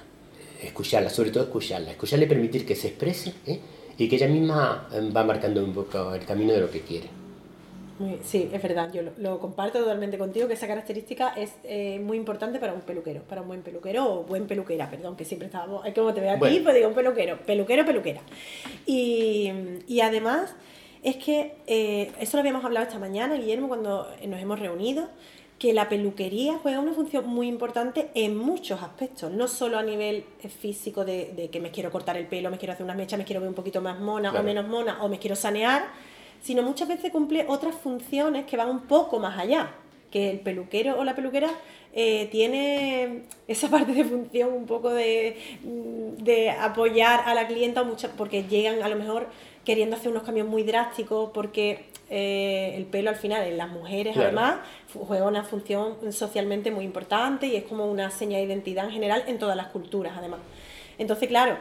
escucharla, 0.63 1.09
sobre 1.09 1.31
todo 1.31 1.45
escucharla, 1.45 1.93
escucharle 1.93 2.27
permitir 2.27 2.67
que 2.67 2.77
se 2.77 2.89
exprese 2.89 3.33
¿eh? 3.47 3.59
y 3.97 4.07
que 4.07 4.17
ella 4.17 4.29
misma 4.29 4.91
eh, 4.93 5.11
va 5.11 5.25
marcando 5.25 5.65
un 5.65 5.73
poco 5.73 6.15
el 6.15 6.27
camino 6.27 6.53
de 6.53 6.61
lo 6.61 6.71
que 6.71 6.83
quiere. 6.83 7.07
sí, 8.23 8.51
es 8.53 8.63
verdad, 8.63 8.93
yo 8.93 9.01
lo, 9.17 9.39
comparto 9.39 9.79
totalmente 9.79 10.19
contigo, 10.19 10.49
que 10.49 10.53
esa 10.53 10.67
característica 10.67 11.31
es 11.31 11.53
eh, 11.65 11.99
muy 11.99 12.19
importante 12.19 12.59
para 12.59 12.75
un 12.75 12.83
peluquero, 12.83 13.23
para 13.23 13.41
un 13.41 13.49
buen 13.49 13.63
peluquero 13.63 14.05
o 14.05 14.25
buen 14.25 14.47
peluquera, 14.47 14.91
perdón, 14.91 15.17
que 15.17 15.25
siempre 15.25 15.47
estábamos, 15.47 15.83
como 15.95 16.13
te 16.13 16.21
veo 16.21 16.33
a 16.33 16.39
ti, 16.39 16.61
pues 16.63 16.75
digo 16.75 16.89
un 16.89 16.95
peluquero, 16.95 17.39
peluquero, 17.39 17.87
peluquera. 17.87 18.21
Y, 18.85 19.51
y 19.89 20.03
además 20.03 20.55
es 21.03 21.17
que, 21.17 21.55
eso 22.21 22.37
lo 22.37 22.41
habíamos 22.41 22.67
hablado 22.67 22.85
esta 22.85 22.99
mañana, 22.99 23.37
Guillermo, 23.37 23.69
cuando 23.69 24.07
nos 24.27 24.41
hemos 24.43 24.59
reunido, 24.59 25.09
que 25.61 25.75
la 25.75 25.91
peluquería 25.91 26.59
juega 26.63 26.81
una 26.81 26.95
función 26.95 27.29
muy 27.29 27.47
importante 27.47 28.09
en 28.15 28.35
muchos 28.35 28.83
aspectos, 28.83 29.31
no 29.31 29.47
solo 29.47 29.79
a 29.79 29.83
nivel 29.83 30.25
eh, 30.43 30.49
físico 30.49 31.05
de, 31.05 31.51
que 31.53 31.61
me 31.61 31.71
quiero 31.71 31.93
cortar 31.93 32.17
el 32.17 32.27
pelo, 32.27 32.51
me 32.51 32.57
quiero 32.57 32.73
hacer 32.73 32.83
unas 32.83 32.97
mechas, 32.97 33.19
me 33.19 33.27
quiero 33.27 33.43
ver 33.43 33.51
un 33.51 33.55
poquito 33.55 33.83
más 33.83 34.01
mona 34.01 34.33
o 34.33 34.43
menos 34.43 34.67
mona, 34.67 35.05
o 35.05 35.09
me 35.11 35.19
quiero 35.19 35.37
sanear, 35.37 35.85
sino 36.41 36.63
muchas 36.63 36.89
veces 36.89 37.13
cumple 37.13 37.45
otras 37.47 37.75
funciones 37.75 38.47
que 38.47 38.57
van 38.57 38.71
un 38.71 38.81
poco 38.87 39.19
más 39.19 39.39
allá, 39.39 39.75
que 40.11 40.31
el 40.31 40.41
peluquero 40.41 40.99
o 40.99 41.05
la 41.05 41.15
peluquera 41.15 41.51
eh, 41.93 42.29
tiene 42.33 43.25
esa 43.47 43.69
parte 43.69 43.93
de 43.93 44.05
función 44.05 44.55
un 44.55 44.65
poco 44.65 44.89
de, 44.89 45.37
mm, 45.63 46.25
de 46.25 46.53
apoyar 46.53 47.21
a 47.27 47.35
la 47.35 47.47
clienta, 47.47 47.85
porque 48.17 48.45
llegan 48.45 48.83
a 48.83 48.89
lo 48.89 48.97
mejor 48.97 49.29
queriendo 49.67 49.97
hacer 49.97 50.11
unos 50.11 50.23
cambios 50.23 50.49
muy 50.49 50.63
drásticos, 50.63 51.33
porque 51.35 51.90
eh, 52.11 52.75
el 52.77 52.87
pelo 52.87 53.11
al 53.11 53.17
final 53.17 53.45
en 53.45 53.57
las 53.57 53.71
mujeres 53.71 54.17
además 54.17 54.57
juega 54.93 55.27
una 55.27 55.45
función 55.45 56.13
socialmente 56.13 56.73
muy 56.73 56.85
importante 56.85 57.47
y 57.47 57.55
es 57.55 57.63
como 57.63 57.87
una 57.87 58.11
seña 58.11 58.39
de 58.39 58.45
identidad 58.45 58.85
en 58.85 58.91
general 58.91 59.23
en 59.29 59.39
todas 59.39 59.57
las 59.57 59.69
culturas 59.69 60.15
además. 60.17 60.41
Entonces, 60.99 61.29
claro, 61.29 61.57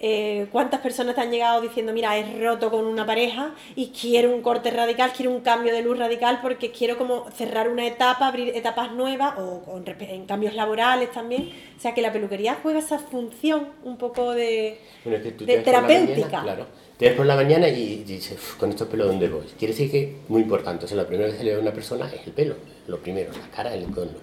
eh, 0.00 0.46
¿cuántas 0.52 0.80
personas 0.80 1.14
te 1.14 1.20
han 1.20 1.30
llegado 1.30 1.60
diciendo, 1.60 1.92
mira, 1.92 2.16
he 2.16 2.40
roto 2.40 2.70
con 2.70 2.84
una 2.84 3.06
pareja 3.06 3.54
y 3.74 3.88
quiero 3.88 4.34
un 4.34 4.42
corte 4.42 4.70
radical, 4.70 5.12
quiero 5.16 5.30
un 5.30 5.40
cambio 5.40 5.72
de 5.72 5.82
luz 5.82 5.98
radical 5.98 6.40
porque 6.42 6.70
quiero 6.70 6.98
como 6.98 7.30
cerrar 7.30 7.68
una 7.68 7.86
etapa, 7.86 8.26
abrir 8.26 8.56
etapas 8.56 8.92
nuevas 8.92 9.34
o, 9.38 9.82
en 9.86 10.26
cambios 10.26 10.54
laborales 10.54 11.10
también? 11.12 11.50
O 11.76 11.80
sea, 11.80 11.94
que 11.94 12.02
la 12.02 12.12
peluquería 12.12 12.58
juega 12.62 12.78
esa 12.78 12.98
función 12.98 13.68
un 13.84 13.96
poco 13.96 14.32
de, 14.32 14.78
de 15.04 15.58
terapéutica. 15.58 16.42
claro 16.42 16.66
te 16.96 17.06
ves 17.06 17.14
por 17.14 17.26
la 17.26 17.34
mañana 17.34 17.68
y 17.68 18.04
dices, 18.04 18.38
con 18.58 18.70
estos 18.70 18.86
pelos, 18.86 19.08
¿dónde 19.08 19.28
voy? 19.28 19.46
Quiere 19.58 19.74
decir 19.74 19.90
que, 19.90 20.16
muy 20.28 20.42
importante, 20.42 20.84
o 20.84 20.88
sea, 20.88 20.96
la 20.96 21.06
primera 21.06 21.28
vez 21.28 21.36
que 21.36 21.44
le 21.44 21.50
ve 21.50 21.56
a 21.56 21.60
una 21.60 21.72
persona 21.72 22.06
es 22.06 22.24
el 22.26 22.32
pelo, 22.32 22.54
lo 22.86 22.98
primero, 23.00 23.32
la 23.32 23.48
cara, 23.54 23.74
el 23.74 23.82
entorno, 23.82 24.18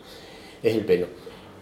es 0.63 0.73
el 0.73 0.85
pelo. 0.85 1.07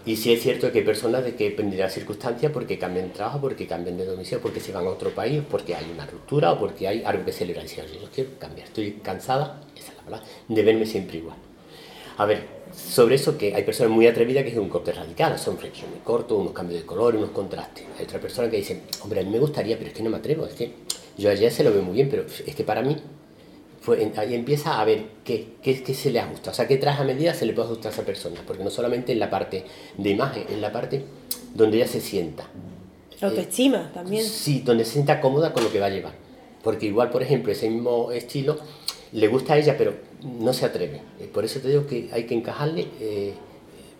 Y 0.06 0.15
sí 0.15 0.32
es 0.32 0.41
cierto 0.41 0.72
que 0.72 0.79
hay 0.79 0.86
personas 0.86 1.24
de 1.24 1.36
que 1.36 1.50
depende 1.50 1.75
de 1.77 1.89
circunstancias, 1.89 2.51
porque 2.51 2.79
cambian 2.79 3.10
de 3.10 3.13
trabajo, 3.13 3.41
porque 3.41 3.68
cambian 3.68 3.98
de 3.98 4.06
domicilio, 4.06 4.41
porque 4.41 4.60
se 4.60 4.72
van 4.72 4.86
a 4.88 4.89
otro 4.89 5.10
país, 5.10 5.44
porque 5.50 5.75
hay 5.75 5.86
una 5.94 6.06
ruptura 6.06 6.53
o 6.53 6.60
porque 6.60 6.88
hay 6.88 7.03
algo 7.03 7.25
que 7.25 7.32
celebrar. 7.32 7.65
Y 7.65 7.70
yo 7.70 8.10
quiero 8.13 8.32
cambiar, 8.39 8.68
estoy 8.68 8.94
cansada, 9.03 9.62
esa 9.75 9.91
es 9.91 9.98
la 9.98 10.03
palabra, 10.03 10.27
de 10.48 10.63
verme 10.63 10.86
siempre 10.86 11.18
igual. 11.18 11.38
A 12.18 12.25
ver, 12.25 12.44
sobre 12.74 13.15
eso 13.15 13.38
que 13.38 13.53
hay 13.53 13.63
personas 13.63 13.91
muy 13.91 14.08
atrevidas 14.08 14.44
que 14.44 14.51
es 14.51 14.58
un 14.58 14.70
corte 14.70 14.91
radical, 14.91 15.38
son 15.38 15.58
flexiones 15.58 15.96
muy 15.96 16.03
cortos, 16.03 16.38
unos 16.38 16.53
cambios 16.53 16.82
de 16.82 16.86
color, 16.86 17.15
unos 17.15 17.32
contrastes. 17.32 17.86
Hay 17.98 18.06
otras 18.06 18.22
personas 18.22 18.51
que 18.51 18.58
dicen, 18.58 18.82
hombre, 19.03 19.20
a 19.20 19.24
mí 19.24 19.29
me 19.29 19.39
gustaría, 19.39 19.77
pero 19.77 19.89
es 19.89 19.96
que 19.96 20.03
no 20.03 20.10
me 20.10 20.18
atrevo, 20.18 20.46
es 20.46 20.53
que 20.53 20.74
yo 21.18 21.29
ayer 21.29 21.51
se 21.51 21.63
lo 21.63 21.72
veo 21.72 21.82
muy 21.82 21.96
bien, 21.96 22.10
pero 22.10 22.25
es 22.25 22.56
que 22.56 22.63
para 22.63 22.82
mí 22.82 22.96
ahí 24.17 24.36
empieza 24.36 24.79
a 24.79 24.86
ver 24.86 25.05
qué, 25.24 25.53
qué, 25.62 25.81
qué, 25.81 25.93
se 25.93 26.12
le 26.12 26.19
ajusta, 26.19 26.51
o 26.51 26.53
sea, 26.53 26.67
qué 26.67 26.77
traje 26.77 27.01
a 27.01 27.05
medida 27.05 27.33
se 27.33 27.45
le 27.45 27.53
puede 27.53 27.67
ajustar 27.67 27.91
a 27.91 27.93
esa 27.93 28.03
persona, 28.03 28.41
porque 28.45 28.63
no 28.63 28.69
solamente 28.69 29.12
en 29.12 29.19
la 29.19 29.29
parte 29.29 29.65
de 29.98 30.09
imagen, 30.09 30.45
en 30.50 30.62
la 30.62 30.71
parte 30.71 31.03
donde 31.55 31.77
ella 31.77 31.88
se 31.88 32.01
sienta. 32.01 32.48
Autoestima 33.21 33.89
eh, 33.89 33.93
también. 33.93 34.24
Sí, 34.24 34.62
donde 34.63 34.86
se 34.86 34.93
sienta 34.93 35.19
cómoda 35.19 35.53
con 35.53 35.63
lo 35.63 35.71
que 35.71 35.79
va 35.79 35.88
a 35.88 35.89
llevar. 35.89 36.13
Porque 36.63 36.86
igual, 36.86 37.09
por 37.09 37.21
ejemplo, 37.21 37.51
ese 37.51 37.69
mismo 37.69 38.12
estilo 38.12 38.57
le 39.12 39.27
gusta 39.27 39.53
a 39.53 39.57
ella, 39.57 39.75
pero 39.77 39.95
no 40.24 40.53
se 40.53 40.65
atreve. 40.65 41.01
Eh, 41.19 41.29
por 41.31 41.45
eso 41.45 41.59
te 41.59 41.69
digo 41.69 41.86
que 41.86 42.09
hay 42.12 42.25
que 42.25 42.36
encajarle 42.36 42.88
eh, 43.00 43.33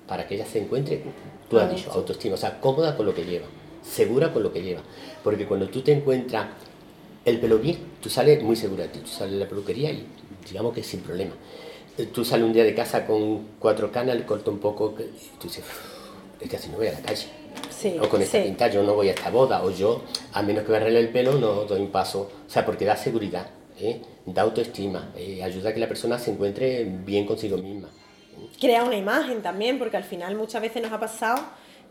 para 0.07 0.27
que 0.27 0.36
ella 0.36 0.45
se 0.45 0.59
encuentre, 0.59 1.01
tú 1.50 1.59
has 1.59 1.74
dicho, 1.74 1.91
autoestima, 1.91 2.36
o 2.36 2.38
sea, 2.38 2.59
cómoda 2.59 2.95
con 2.95 3.05
lo 3.05 3.13
que 3.13 3.25
lleva, 3.25 3.45
segura 3.83 4.33
con 4.33 4.43
lo 4.43 4.51
que 4.51 4.62
lleva. 4.62 4.81
Porque 5.24 5.45
cuando 5.45 5.69
tú 5.69 5.81
te 5.81 5.91
encuentras 5.91 6.48
el 7.26 7.40
pelo 7.40 7.60
bien, 7.60 7.78
tú 8.02 8.10
sales 8.10 8.42
muy 8.42 8.56
segura 8.56 8.84
de 8.84 8.90
ti, 8.90 9.00
tú 9.00 9.10
sales 9.10 9.34
de 9.34 9.40
la 9.40 9.48
peluquería 9.48 9.92
y 9.92 10.06
digamos 10.48 10.74
que 10.74 10.84
sin 10.84 11.02
problema. 11.02 11.34
Eh, 11.98 12.08
tú 12.14 12.24
sales 12.24 12.46
un 12.46 12.54
día 12.54 12.64
de 12.64 12.74
casa 12.74 13.06
con 13.06 13.48
cuatro 13.60 13.92
canas, 13.92 14.16
le 14.16 14.26
corto 14.26 14.52
un 14.52 14.60
poco, 14.60 14.96
y 15.00 15.40
tú 15.40 15.48
dices, 15.48 15.64
es 16.40 16.50
que 16.50 16.56
así 16.56 16.70
no 16.70 16.78
voy 16.78 16.88
a 16.88 16.94
la 16.94 17.02
calle. 17.02 17.28
o 18.02 18.08
con 18.08 18.22
esta 18.22 18.42
pinta 18.42 18.68
yo 18.70 18.84
no 18.84 18.94
voy 18.94 19.10
a 19.10 19.12
esta 19.12 19.30
boda, 19.30 19.64
o 19.64 19.72
yo, 19.72 20.04
a 20.34 20.42
menos 20.42 20.64
que 20.64 20.72
me 20.72 20.78
arregle 20.78 21.00
el 21.00 21.10
pelo, 21.10 21.34
no 21.34 21.66
doy 21.66 21.82
un 21.82 21.92
paso. 21.92 22.32
O 22.48 22.50
sea, 22.50 22.66
porque 22.66 22.86
da 22.86 22.96
seguridad, 22.96 23.50
¿eh? 23.80 24.02
da 24.26 24.44
autoestima, 24.44 25.12
eh, 25.16 25.44
ayuda 25.44 25.70
a 25.70 25.74
que 25.74 25.80
la 25.80 25.88
persona 25.88 26.18
se 26.20 26.32
encuentre 26.32 26.86
bien 26.86 27.26
consigo 27.26 27.58
misma. 27.58 27.90
Crea 28.60 28.84
una 28.84 28.96
imagen 28.96 29.42
también, 29.42 29.78
porque 29.78 29.98
al 29.98 30.04
final 30.04 30.36
muchas 30.36 30.62
veces 30.62 30.82
nos 30.82 30.92
ha 30.92 31.00
pasado 31.00 31.40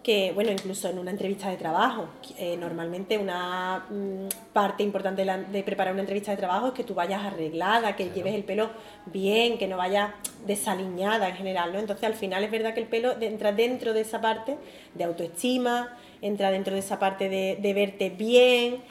que, 0.02 0.32
bueno, 0.32 0.50
incluso 0.50 0.88
en 0.88 0.98
una 0.98 1.10
entrevista 1.10 1.50
de 1.50 1.56
trabajo, 1.56 2.08
eh, 2.38 2.56
normalmente 2.56 3.18
una 3.18 3.84
mm, 3.90 4.52
parte 4.52 4.82
importante 4.82 5.24
de, 5.24 5.62
preparar 5.62 5.92
una 5.92 6.02
entrevista 6.02 6.30
de 6.30 6.36
trabajo 6.36 6.68
es 6.68 6.72
que 6.72 6.84
tú 6.84 6.94
vayas 6.94 7.24
arreglada, 7.24 7.96
que 7.96 8.10
lleves 8.10 8.34
el 8.34 8.44
pelo 8.44 8.70
bien, 9.06 9.58
que 9.58 9.66
no 9.66 9.76
vayas 9.76 10.12
desaliñada 10.46 11.28
en 11.28 11.36
general, 11.36 11.72
¿no? 11.72 11.78
Entonces 11.78 12.04
al 12.04 12.14
final 12.14 12.44
es 12.44 12.50
verdad 12.50 12.74
que 12.74 12.80
el 12.80 12.86
pelo 12.86 13.20
entra 13.20 13.52
dentro 13.52 13.92
de 13.92 14.02
esa 14.02 14.20
parte 14.20 14.56
de 14.94 15.04
autoestima, 15.04 15.96
entra 16.22 16.50
dentro 16.50 16.74
de 16.74 16.80
esa 16.80 16.98
parte 16.98 17.28
de, 17.28 17.58
de 17.60 17.74
verte 17.74 18.10
bien, 18.10 18.82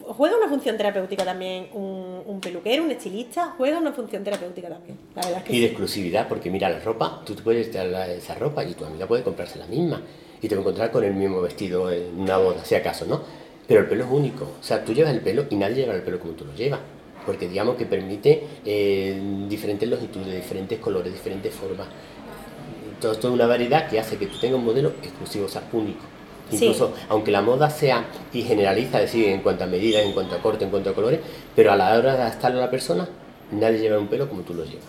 juega 0.00 0.36
una 0.36 0.48
función 0.48 0.76
terapéutica 0.76 1.24
también 1.24 1.68
un, 1.72 2.40
peluquero, 2.40 2.84
un 2.84 2.90
estilista, 2.90 3.54
juega 3.56 3.78
una 3.78 3.92
función 3.92 4.24
terapéutica 4.24 4.68
también. 4.68 4.98
y 5.48 5.60
de 5.60 5.66
exclusividad, 5.66 6.28
porque 6.28 6.50
mira, 6.50 6.68
la 6.68 6.80
ropa, 6.80 7.22
tú 7.24 7.34
te 7.34 7.42
puedes 7.42 7.72
dar 7.72 8.10
esa 8.10 8.34
ropa 8.34 8.64
y 8.64 8.74
tu 8.74 8.84
amiga 8.84 9.06
puede 9.06 9.22
comprarse 9.22 9.58
la 9.58 9.66
misma 9.66 10.02
y 10.40 10.48
te 10.48 10.54
va 10.54 10.60
a 10.60 10.62
encontrar 10.62 10.90
con 10.90 11.04
el 11.04 11.14
mismo 11.14 11.40
vestido 11.40 11.90
en 11.90 12.20
una 12.20 12.36
boda, 12.36 12.64
si 12.64 12.74
acaso, 12.74 13.06
¿no? 13.06 13.22
Pero 13.66 13.80
el 13.80 13.86
pelo 13.86 14.04
es 14.04 14.10
único, 14.10 14.44
o 14.60 14.62
sea, 14.62 14.84
tú 14.84 14.92
llevas 14.92 15.12
el 15.12 15.20
pelo 15.20 15.46
y 15.48 15.56
nadie 15.56 15.76
lleva 15.76 15.94
el 15.94 16.02
pelo 16.02 16.20
como 16.20 16.34
tú 16.34 16.44
lo 16.44 16.54
llevas, 16.54 16.80
porque 17.24 17.48
digamos 17.48 17.76
que 17.76 17.86
permite 17.86 18.42
eh, 18.64 19.18
diferentes 19.48 19.88
longitudes, 19.88 20.34
diferentes 20.34 20.78
colores, 20.78 21.12
diferentes 21.12 21.54
formas. 21.54 21.86
Todo 23.00 23.12
esto 23.12 23.28
es 23.28 23.34
una 23.34 23.46
variedad 23.46 23.88
que 23.88 23.98
hace 23.98 24.16
que 24.18 24.26
tú 24.26 24.38
tengas 24.38 24.58
un 24.58 24.66
modelo 24.66 24.90
exclusivo, 25.02 25.46
o 25.46 25.48
sea, 25.48 25.62
único. 25.72 26.13
Incluso, 26.50 26.92
aunque 27.08 27.30
la 27.30 27.42
moda 27.42 27.70
sea 27.70 28.04
y 28.32 28.42
generaliza, 28.42 29.02
es 29.02 29.12
decir, 29.12 29.28
en 29.28 29.40
cuanto 29.40 29.64
a 29.64 29.66
medidas, 29.66 30.02
en 30.02 30.12
cuanto 30.12 30.34
a 30.34 30.38
corte, 30.38 30.64
en 30.64 30.70
cuanto 30.70 30.90
a 30.90 30.94
colores, 30.94 31.20
pero 31.56 31.72
a 31.72 31.76
la 31.76 31.96
hora 31.96 32.14
de 32.14 32.22
adaptarlo 32.22 32.58
a 32.58 32.62
la 32.62 32.70
persona, 32.70 33.08
nadie 33.50 33.78
lleva 33.78 33.98
un 33.98 34.08
pelo 34.08 34.28
como 34.28 34.42
tú 34.42 34.54
lo 34.54 34.64
llevas. 34.64 34.84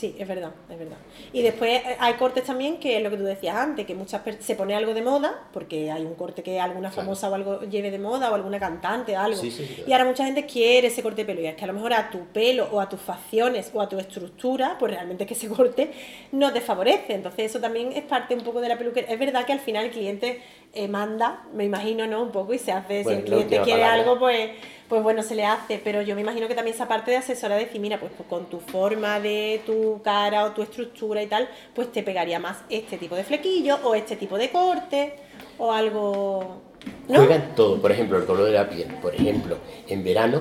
Sí, 0.00 0.16
es 0.18 0.26
verdad, 0.26 0.52
es 0.70 0.78
verdad. 0.78 0.96
Y 1.30 1.42
después 1.42 1.84
eh, 1.84 1.96
hay 1.98 2.14
cortes 2.14 2.44
también, 2.44 2.80
que 2.80 2.96
es 2.96 3.02
lo 3.02 3.10
que 3.10 3.18
tú 3.18 3.24
decías 3.24 3.54
antes, 3.54 3.84
que 3.84 3.94
muchas 3.94 4.22
se 4.38 4.54
pone 4.54 4.74
algo 4.74 4.94
de 4.94 5.02
moda, 5.02 5.46
porque 5.52 5.90
hay 5.90 6.06
un 6.06 6.14
corte 6.14 6.42
que 6.42 6.58
alguna 6.58 6.90
famosa 6.90 7.28
o 7.28 7.34
algo 7.34 7.60
lleve 7.64 7.90
de 7.90 7.98
moda, 7.98 8.30
o 8.30 8.34
alguna 8.34 8.58
cantante, 8.58 9.14
o 9.14 9.20
algo. 9.20 9.42
Y 9.86 9.92
ahora 9.92 10.06
mucha 10.06 10.24
gente 10.24 10.46
quiere 10.46 10.86
ese 10.86 11.02
corte 11.02 11.20
de 11.20 11.26
pelo, 11.26 11.42
y 11.42 11.48
es 11.48 11.54
que 11.54 11.64
a 11.64 11.66
lo 11.66 11.74
mejor 11.74 11.92
a 11.92 12.08
tu 12.08 12.20
pelo, 12.28 12.66
o 12.72 12.80
a 12.80 12.88
tus 12.88 12.98
facciones, 12.98 13.72
o 13.74 13.82
a 13.82 13.90
tu 13.90 13.98
estructura, 13.98 14.76
pues 14.78 14.90
realmente 14.90 15.26
que 15.26 15.34
ese 15.34 15.48
corte 15.48 15.90
no 16.32 16.50
te 16.50 16.62
favorece. 16.62 17.12
Entonces 17.12 17.50
eso 17.50 17.60
también 17.60 17.92
es 17.92 18.04
parte 18.04 18.34
un 18.34 18.40
poco 18.40 18.62
de 18.62 18.70
la 18.70 18.78
peluquería. 18.78 19.12
Es 19.12 19.18
verdad 19.18 19.44
que 19.44 19.52
al 19.52 19.60
final 19.60 19.84
el 19.84 19.90
cliente 19.90 20.40
eh, 20.72 20.88
manda, 20.88 21.44
me 21.52 21.64
imagino, 21.64 22.06
¿no? 22.06 22.22
Un 22.22 22.32
poco, 22.32 22.54
y 22.54 22.58
se 22.58 22.72
hace, 22.72 23.04
si 23.04 23.10
el 23.10 23.24
cliente 23.24 23.60
quiere 23.60 23.84
algo, 23.84 24.18
pues 24.18 24.52
pues 24.90 25.04
bueno, 25.04 25.22
se 25.22 25.36
le 25.36 25.46
hace, 25.46 25.80
pero 25.82 26.02
yo 26.02 26.16
me 26.16 26.22
imagino 26.22 26.48
que 26.48 26.56
también 26.56 26.74
esa 26.74 26.88
parte 26.88 27.12
de 27.12 27.18
asesora 27.18 27.54
decir, 27.54 27.80
mira, 27.80 28.00
pues, 28.00 28.10
con 28.28 28.46
tu 28.46 28.58
forma 28.58 29.20
de 29.20 29.62
tu 29.64 30.02
cara 30.02 30.44
o 30.44 30.50
tu 30.50 30.62
estructura 30.62 31.22
y 31.22 31.28
tal, 31.28 31.48
pues 31.76 31.92
te 31.92 32.02
pegaría 32.02 32.40
más 32.40 32.58
este 32.68 32.98
tipo 32.98 33.14
de 33.14 33.22
flequillo 33.22 33.78
o 33.84 33.94
este 33.94 34.16
tipo 34.16 34.36
de 34.36 34.50
corte 34.50 35.14
o 35.58 35.70
algo... 35.70 36.60
¿no? 37.08 37.18
Juegan 37.18 37.54
todo, 37.54 37.80
por 37.80 37.92
ejemplo, 37.92 38.18
el 38.18 38.24
color 38.24 38.46
de 38.46 38.52
la 38.52 38.68
piel. 38.68 38.88
Por 39.00 39.14
ejemplo, 39.14 39.58
en 39.86 40.02
verano, 40.02 40.40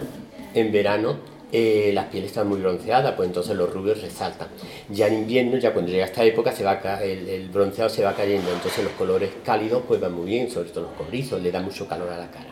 en 0.55 0.71
verano 0.71 1.17
eh, 1.51 1.91
las 1.93 2.05
pieles 2.05 2.31
están 2.31 2.47
muy 2.47 2.59
bronceadas, 2.59 3.13
pues 3.13 3.27
entonces 3.27 3.55
los 3.55 3.71
rubios 3.71 4.01
resaltan. 4.01 4.47
Ya 4.89 5.05
en 5.05 5.13
invierno, 5.13 5.57
ya 5.57 5.73
cuando 5.73 5.91
llega 5.91 6.05
esta 6.05 6.23
época, 6.23 6.53
se 6.53 6.63
va 6.63 6.79
el, 7.03 7.29
el, 7.29 7.49
bronceado 7.49 7.87
se 7.91 8.03
va 8.03 8.15
cayendo, 8.15 8.51
entonces 8.51 8.83
los 8.83 8.93
colores 8.93 9.29
cálidos 9.45 9.83
pues 9.87 10.01
van 10.01 10.13
muy 10.13 10.25
bien, 10.25 10.49
sobre 10.49 10.69
todo 10.69 10.85
los 10.85 10.93
cobrizos, 10.93 11.39
le 11.39 11.51
da 11.51 11.61
mucho 11.61 11.87
calor 11.87 12.09
a 12.09 12.17
la 12.17 12.31
cara. 12.31 12.49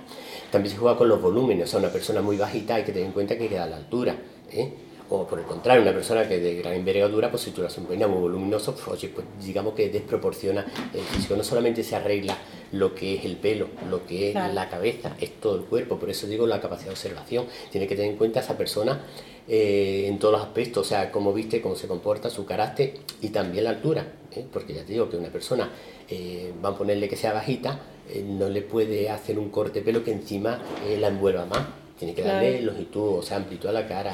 También 0.51 0.73
se 0.73 0.79
juega 0.79 0.97
con 0.97 1.09
los 1.09 1.21
volúmenes, 1.21 1.67
o 1.67 1.71
sea, 1.71 1.79
una 1.79 1.89
persona 1.89 2.21
muy 2.21 2.37
bajita 2.37 2.75
hay 2.75 2.83
que 2.83 2.91
tener 2.91 3.07
en 3.07 3.13
cuenta 3.13 3.37
que 3.37 3.47
queda 3.47 3.63
a 3.63 3.67
la 3.67 3.77
altura. 3.77 4.15
¿eh? 4.51 4.71
O 5.09 5.25
por 5.25 5.39
el 5.39 5.45
contrario, 5.45 5.81
una 5.81 5.93
persona 5.93 6.27
que 6.27 6.37
de 6.39 6.55
gran 6.55 6.73
envergadura, 6.73 7.31
pues 7.31 7.43
si 7.43 7.51
tú 7.51 7.61
la 7.61 7.67
haces 7.67 7.81
muy 7.81 7.95
voluminoso, 7.97 8.75
pues, 8.75 9.05
pues 9.13 9.25
digamos 9.41 9.73
que 9.73 9.89
desproporciona 9.89 10.65
el 10.93 10.99
físico. 10.99 11.37
No 11.37 11.43
solamente 11.43 11.81
se 11.81 11.95
arregla 11.95 12.37
lo 12.73 12.93
que 12.93 13.15
es 13.15 13.23
el 13.23 13.37
pelo, 13.37 13.67
lo 13.89 14.05
que 14.05 14.29
es 14.29 14.35
la 14.35 14.69
cabeza, 14.69 15.15
es 15.21 15.39
todo 15.39 15.55
el 15.55 15.63
cuerpo. 15.63 15.97
Por 15.97 16.09
eso 16.09 16.27
digo 16.27 16.45
la 16.45 16.59
capacidad 16.59 16.87
de 16.87 16.91
observación. 16.91 17.45
Tiene 17.71 17.87
que 17.87 17.95
tener 17.95 18.11
en 18.11 18.17
cuenta 18.17 18.41
esa 18.41 18.57
persona 18.57 19.01
eh, 19.47 20.07
en 20.07 20.19
todos 20.19 20.33
los 20.33 20.41
aspectos, 20.41 20.85
o 20.85 20.89
sea, 20.89 21.09
cómo 21.09 21.31
viste, 21.31 21.61
cómo 21.61 21.77
se 21.77 21.87
comporta, 21.87 22.29
su 22.29 22.45
carácter 22.45 22.95
y 23.21 23.29
también 23.29 23.63
la 23.63 23.69
altura. 23.69 24.05
¿eh? 24.35 24.45
Porque 24.51 24.73
ya 24.73 24.83
te 24.83 24.91
digo 24.91 25.09
que 25.09 25.15
una 25.15 25.29
persona, 25.29 25.69
eh, 26.09 26.51
van 26.61 26.73
a 26.73 26.77
ponerle 26.77 27.07
que 27.07 27.15
sea 27.15 27.31
bajita, 27.31 27.79
no 28.25 28.49
le 28.49 28.61
puede 28.61 29.09
hacer 29.09 29.37
un 29.39 29.49
corte 29.49 29.79
de 29.79 29.85
pelo 29.85 30.03
que 30.03 30.11
encima 30.11 30.59
la 30.99 31.07
envuelva 31.07 31.45
más. 31.45 31.65
Tiene 31.97 32.13
que 32.13 32.21
darle 32.21 32.61
longitud, 32.61 33.19
o 33.19 33.21
sea, 33.21 33.37
amplitud 33.37 33.69
a 33.69 33.71
la 33.71 33.87
cara. 33.87 34.13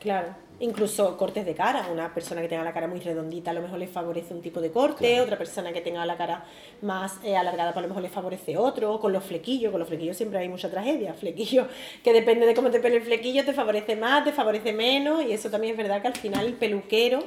Claro. 0.00 0.48
Incluso 0.60 1.16
cortes 1.16 1.46
de 1.46 1.54
cara. 1.54 1.88
Una 1.92 2.12
persona 2.12 2.40
que 2.42 2.48
tenga 2.48 2.64
la 2.64 2.72
cara 2.72 2.88
muy 2.88 2.98
redondita 2.98 3.52
a 3.52 3.54
lo 3.54 3.62
mejor 3.62 3.78
le 3.78 3.86
favorece 3.86 4.34
un 4.34 4.42
tipo 4.42 4.60
de 4.60 4.72
corte, 4.72 5.20
otra 5.20 5.38
persona 5.38 5.72
que 5.72 5.80
tenga 5.80 6.04
la 6.04 6.16
cara 6.16 6.44
más 6.82 7.18
eh, 7.22 7.36
alargada 7.36 7.72
pues 7.72 7.78
a 7.78 7.82
lo 7.82 7.88
mejor 7.88 8.02
le 8.02 8.08
favorece 8.08 8.56
otro. 8.56 8.98
Con 8.98 9.12
los 9.12 9.22
flequillos, 9.22 9.70
con 9.70 9.78
los 9.78 9.88
flequillos 9.88 10.16
siempre 10.16 10.40
hay 10.40 10.48
mucha 10.48 10.68
tragedia. 10.68 11.14
Flequillo 11.14 11.68
que 12.02 12.12
depende 12.12 12.44
de 12.44 12.54
cómo 12.54 12.70
te 12.70 12.80
pele 12.80 12.96
el 12.96 13.02
flequillo, 13.02 13.44
te 13.44 13.52
favorece 13.52 13.94
más, 13.94 14.24
te 14.24 14.32
favorece 14.32 14.72
menos. 14.72 15.24
Y 15.24 15.32
eso 15.32 15.48
también 15.48 15.72
es 15.72 15.78
verdad 15.78 16.02
que 16.02 16.08
al 16.08 16.16
final 16.16 16.46
el 16.46 16.54
peluquero 16.54 17.22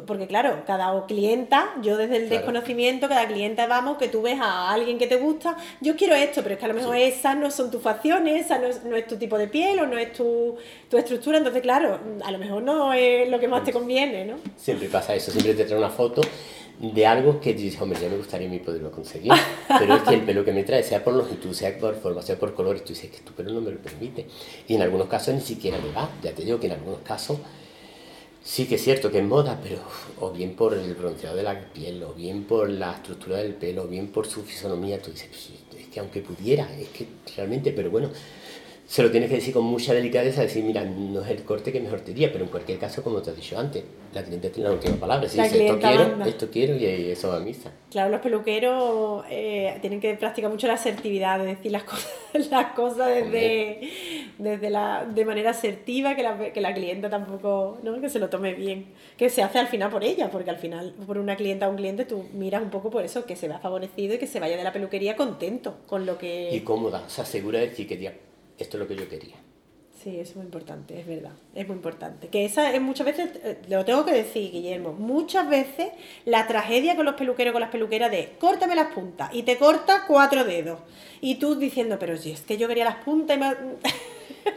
porque 0.00 0.26
claro, 0.26 0.62
cada 0.66 1.04
clienta, 1.06 1.74
yo 1.82 1.98
desde 1.98 2.16
el 2.16 2.28
desconocimiento, 2.30 3.08
cada 3.08 3.26
clienta 3.26 3.66
vamos, 3.66 3.98
que 3.98 4.08
tú 4.08 4.22
ves 4.22 4.38
a 4.40 4.72
alguien 4.72 4.96
que 4.96 5.06
te 5.06 5.16
gusta, 5.16 5.56
yo 5.82 5.96
quiero 5.96 6.14
esto, 6.14 6.42
pero 6.42 6.54
es 6.54 6.58
que 6.58 6.64
a 6.64 6.68
lo 6.68 6.74
mejor 6.74 6.96
esas 6.96 7.36
no 7.36 7.50
son 7.50 7.70
tus 7.70 7.82
facciones, 7.82 8.46
esa 8.46 8.58
no 8.58 8.96
es, 8.96 9.06
tu 9.06 9.16
tipo 9.16 9.36
de 9.36 9.48
piel 9.48 9.80
o 9.80 9.86
no 9.86 9.98
es 9.98 10.14
tu, 10.14 10.56
estructura, 10.92 11.38
entonces 11.38 11.60
claro, 11.60 12.00
a 12.24 12.30
lo 12.30 12.38
mejor 12.38 12.62
no 12.62 12.94
es 12.94 13.28
lo 13.28 13.38
que 13.38 13.48
más 13.48 13.64
te 13.64 13.72
conviene, 13.72 14.24
¿no? 14.24 14.36
Siempre 14.56 14.88
pasa 14.88 15.14
eso, 15.14 15.30
siempre 15.30 15.54
te 15.54 15.64
trae 15.64 15.78
una 15.78 15.90
foto 15.90 16.22
de 16.78 17.06
algo 17.06 17.38
que 17.38 17.52
dices, 17.52 17.80
hombre, 17.80 18.00
ya 18.00 18.08
me 18.08 18.16
gustaría 18.16 18.48
a 18.48 18.50
mí 18.50 18.60
poderlo 18.60 18.90
conseguir, 18.90 19.32
pero 19.78 19.96
es 19.96 20.02
que 20.04 20.14
el 20.14 20.22
pelo 20.22 20.42
que 20.42 20.52
me 20.52 20.64
trae, 20.64 20.82
sea 20.82 21.04
por 21.04 21.12
longitud, 21.12 21.52
sea 21.52 21.76
por 21.76 21.94
forma, 21.96 22.22
sea 22.22 22.38
por 22.38 22.54
color, 22.54 22.80
tú 22.80 22.94
dices 22.94 23.10
que 23.10 23.18
tu 23.18 23.32
pelo 23.32 23.52
no 23.52 23.60
me 23.60 23.70
lo 23.70 23.78
permite. 23.78 24.26
Y 24.66 24.74
en 24.74 24.82
algunos 24.82 25.06
casos 25.06 25.34
ni 25.34 25.42
siquiera 25.42 25.76
me 25.78 25.92
va, 25.92 26.08
ya 26.22 26.32
te 26.32 26.44
digo 26.44 26.58
que 26.58 26.66
en 26.66 26.72
algunos 26.72 27.00
casos 27.00 27.38
Sí 28.44 28.66
que 28.66 28.74
es 28.74 28.82
cierto 28.82 29.10
que 29.10 29.18
es 29.18 29.24
moda, 29.24 29.60
pero 29.62 29.78
o 30.20 30.32
bien 30.32 30.56
por 30.56 30.74
el 30.74 30.94
bronceado 30.94 31.36
de 31.36 31.44
la 31.44 31.60
piel, 31.72 32.02
o 32.02 32.12
bien 32.12 32.42
por 32.42 32.68
la 32.68 32.92
estructura 32.92 33.38
del 33.38 33.54
pelo, 33.54 33.84
o 33.84 33.86
bien 33.86 34.08
por 34.08 34.26
su 34.26 34.42
fisonomía, 34.42 35.00
tú 35.00 35.12
dices, 35.12 35.28
es 35.78 35.86
que 35.86 36.00
aunque 36.00 36.22
pudiera, 36.22 36.68
es 36.76 36.88
que 36.88 37.06
realmente, 37.36 37.70
pero 37.70 37.90
bueno, 37.90 38.10
se 38.92 39.02
lo 39.02 39.10
tienes 39.10 39.30
que 39.30 39.36
decir 39.36 39.54
con 39.54 39.64
mucha 39.64 39.94
delicadeza, 39.94 40.42
decir, 40.42 40.62
mira, 40.62 40.84
no 40.84 41.22
es 41.22 41.30
el 41.30 41.44
corte 41.44 41.72
que 41.72 41.80
mejor 41.80 42.02
te 42.02 42.12
diría, 42.12 42.30
pero 42.30 42.44
en 42.44 42.50
cualquier 42.50 42.78
caso, 42.78 43.02
como 43.02 43.22
te 43.22 43.30
he 43.30 43.34
dicho 43.34 43.58
antes, 43.58 43.82
la 44.12 44.22
cliente 44.22 44.50
tiene 44.50 44.68
la 44.68 44.74
última 44.74 44.96
palabra. 44.96 45.26
Si 45.30 45.40
dice, 45.40 45.64
esto 45.64 45.78
quiero, 45.78 46.24
esto 46.26 46.50
quiero 46.50 46.76
y 46.76 47.10
eso 47.10 47.28
va 47.28 47.36
a 47.36 47.40
misa. 47.40 47.72
Claro, 47.90 48.10
los 48.10 48.20
peluqueros 48.20 49.24
eh, 49.30 49.78
tienen 49.80 49.98
que 49.98 50.12
practicar 50.12 50.50
mucho 50.50 50.66
la 50.66 50.74
asertividad, 50.74 51.38
de 51.38 51.46
decir 51.46 51.72
las 51.72 51.84
cosas, 51.84 52.50
las 52.50 52.72
cosas 52.74 53.08
desde, 53.08 53.80
desde 54.36 54.68
la, 54.68 55.06
de 55.06 55.24
manera 55.24 55.52
asertiva, 55.52 56.14
que 56.14 56.22
la, 56.22 56.52
que 56.52 56.60
la 56.60 56.74
clienta 56.74 57.08
tampoco, 57.08 57.78
¿no? 57.82 57.98
que 57.98 58.10
se 58.10 58.18
lo 58.18 58.28
tome 58.28 58.52
bien, 58.52 58.88
que 59.16 59.30
se 59.30 59.42
hace 59.42 59.58
al 59.58 59.68
final 59.68 59.88
por 59.88 60.04
ella, 60.04 60.30
porque 60.30 60.50
al 60.50 60.58
final 60.58 60.92
por 61.06 61.16
una 61.16 61.36
clienta 61.36 61.66
o 61.66 61.70
un 61.70 61.76
cliente 61.76 62.04
tú 62.04 62.26
miras 62.34 62.62
un 62.62 62.68
poco 62.68 62.90
por 62.90 63.02
eso, 63.06 63.24
que 63.24 63.36
se 63.36 63.48
vea 63.48 63.58
favorecido 63.58 64.16
y 64.16 64.18
que 64.18 64.26
se 64.26 64.38
vaya 64.38 64.58
de 64.58 64.64
la 64.64 64.72
peluquería 64.74 65.16
contento 65.16 65.76
con 65.86 66.04
lo 66.04 66.18
que... 66.18 66.54
Y 66.54 66.60
cómoda, 66.60 67.08
se 67.08 67.22
asegura 67.22 67.58
de 67.58 67.68
decir 67.68 67.88
que 67.88 67.96
esto 68.62 68.76
es 68.76 68.80
lo 68.80 68.88
que 68.88 68.96
yo 68.96 69.08
quería. 69.08 69.36
Sí, 70.02 70.18
eso 70.18 70.30
es 70.30 70.36
muy 70.36 70.46
importante, 70.46 70.98
es 70.98 71.06
verdad, 71.06 71.30
es 71.54 71.68
muy 71.68 71.76
importante. 71.76 72.26
Que 72.26 72.44
esa 72.44 72.74
es 72.74 72.80
muchas 72.82 73.06
veces, 73.06 73.30
eh, 73.44 73.58
lo 73.68 73.84
tengo 73.84 74.04
que 74.04 74.12
decir, 74.12 74.50
Guillermo, 74.50 74.92
muchas 74.94 75.48
veces 75.48 75.90
la 76.24 76.48
tragedia 76.48 76.96
con 76.96 77.04
los 77.04 77.14
peluqueros, 77.14 77.52
con 77.52 77.60
las 77.60 77.70
peluqueras 77.70 78.10
de 78.10 78.32
córtame 78.40 78.74
las 78.74 78.92
puntas 78.92 79.30
y 79.32 79.44
te 79.44 79.58
corta 79.58 80.04
cuatro 80.08 80.44
dedos. 80.44 80.80
Y 81.20 81.36
tú 81.36 81.54
diciendo, 81.54 81.98
pero 82.00 82.16
si 82.16 82.32
es 82.32 82.40
que 82.40 82.56
yo 82.56 82.66
quería 82.66 82.84
las 82.84 83.04
puntas 83.04 83.36
y 83.36 83.40
me... 83.40 83.54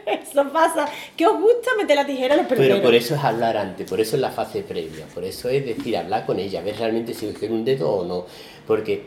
eso 0.20 0.52
pasa. 0.52 0.88
¿Qué 1.16 1.26
os 1.26 1.40
gusta 1.40 1.70
meter 1.78 1.94
la 1.94 2.06
tijera 2.06 2.34
a 2.34 2.38
los 2.38 2.46
peluqueros? 2.46 2.78
Pero 2.78 2.88
por 2.88 2.94
eso 2.96 3.14
es 3.14 3.22
hablar 3.22 3.56
antes, 3.56 3.88
por 3.88 4.00
eso 4.00 4.16
es 4.16 4.22
la 4.22 4.30
fase 4.30 4.62
previa, 4.62 5.06
por 5.14 5.22
eso 5.22 5.48
es 5.48 5.64
decir, 5.64 5.96
hablar 5.96 6.26
con 6.26 6.40
ella, 6.40 6.60
ver 6.60 6.76
realmente 6.76 7.14
si 7.14 7.26
quiere 7.28 7.54
un 7.54 7.64
dedo 7.64 7.88
o 7.88 8.04
no. 8.04 8.26
Porque 8.66 9.04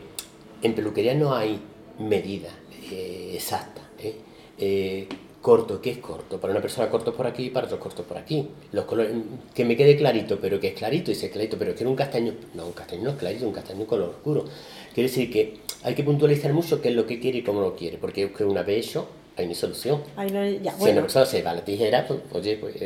en 0.62 0.74
peluquería 0.74 1.14
no 1.14 1.34
hay 1.34 1.60
medida 1.98 2.48
eh, 2.90 3.32
exacta. 3.34 3.82
¿Eh? 4.60 5.06
Eh, 5.08 5.08
corto, 5.40 5.80
¿qué 5.80 5.90
es 5.90 5.98
corto? 5.98 6.38
Para 6.38 6.52
una 6.52 6.60
persona 6.60 6.90
corto 6.90 7.14
por 7.14 7.26
aquí 7.26 7.44
y 7.44 7.50
para 7.50 7.66
otro 7.66 7.80
corto 7.80 8.02
por 8.02 8.18
aquí. 8.18 8.48
Los 8.72 8.84
colores, 8.84 9.12
que 9.54 9.64
me 9.64 9.76
quede 9.76 9.96
clarito, 9.96 10.38
pero 10.40 10.60
que 10.60 10.68
es 10.68 10.74
clarito, 10.74 11.10
y 11.10 11.14
si 11.14 11.26
es 11.26 11.32
clarito, 11.32 11.56
pero 11.58 11.74
quiero 11.74 11.90
un 11.90 11.96
castaño, 11.96 12.34
no, 12.54 12.66
un 12.66 12.72
castaño 12.72 13.04
no 13.04 13.10
es 13.10 13.16
clarito, 13.16 13.46
un 13.46 13.52
castaño 13.52 13.86
color 13.86 14.10
oscuro. 14.10 14.44
Quiere 14.94 15.08
decir 15.08 15.32
que 15.32 15.54
hay 15.82 15.94
que 15.94 16.02
puntualizar 16.02 16.52
mucho 16.52 16.80
qué 16.80 16.90
es 16.90 16.94
lo 16.94 17.06
que 17.06 17.18
quiere 17.18 17.38
y 17.38 17.42
cómo 17.42 17.60
lo 17.60 17.74
quiere, 17.74 17.96
porque 17.96 18.30
que 18.32 18.44
una 18.44 18.62
vez 18.62 18.88
eso, 18.88 19.08
hay 19.36 19.46
una 19.46 19.54
solución. 19.54 20.02
Si 20.78 20.90
una 20.90 21.00
persona 21.00 21.24
se 21.24 21.42
va 21.42 21.52
a 21.52 21.54
la 21.54 21.64
tijera, 21.64 22.06
pues, 22.06 22.20
oye, 22.32 22.56
pues, 22.56 22.76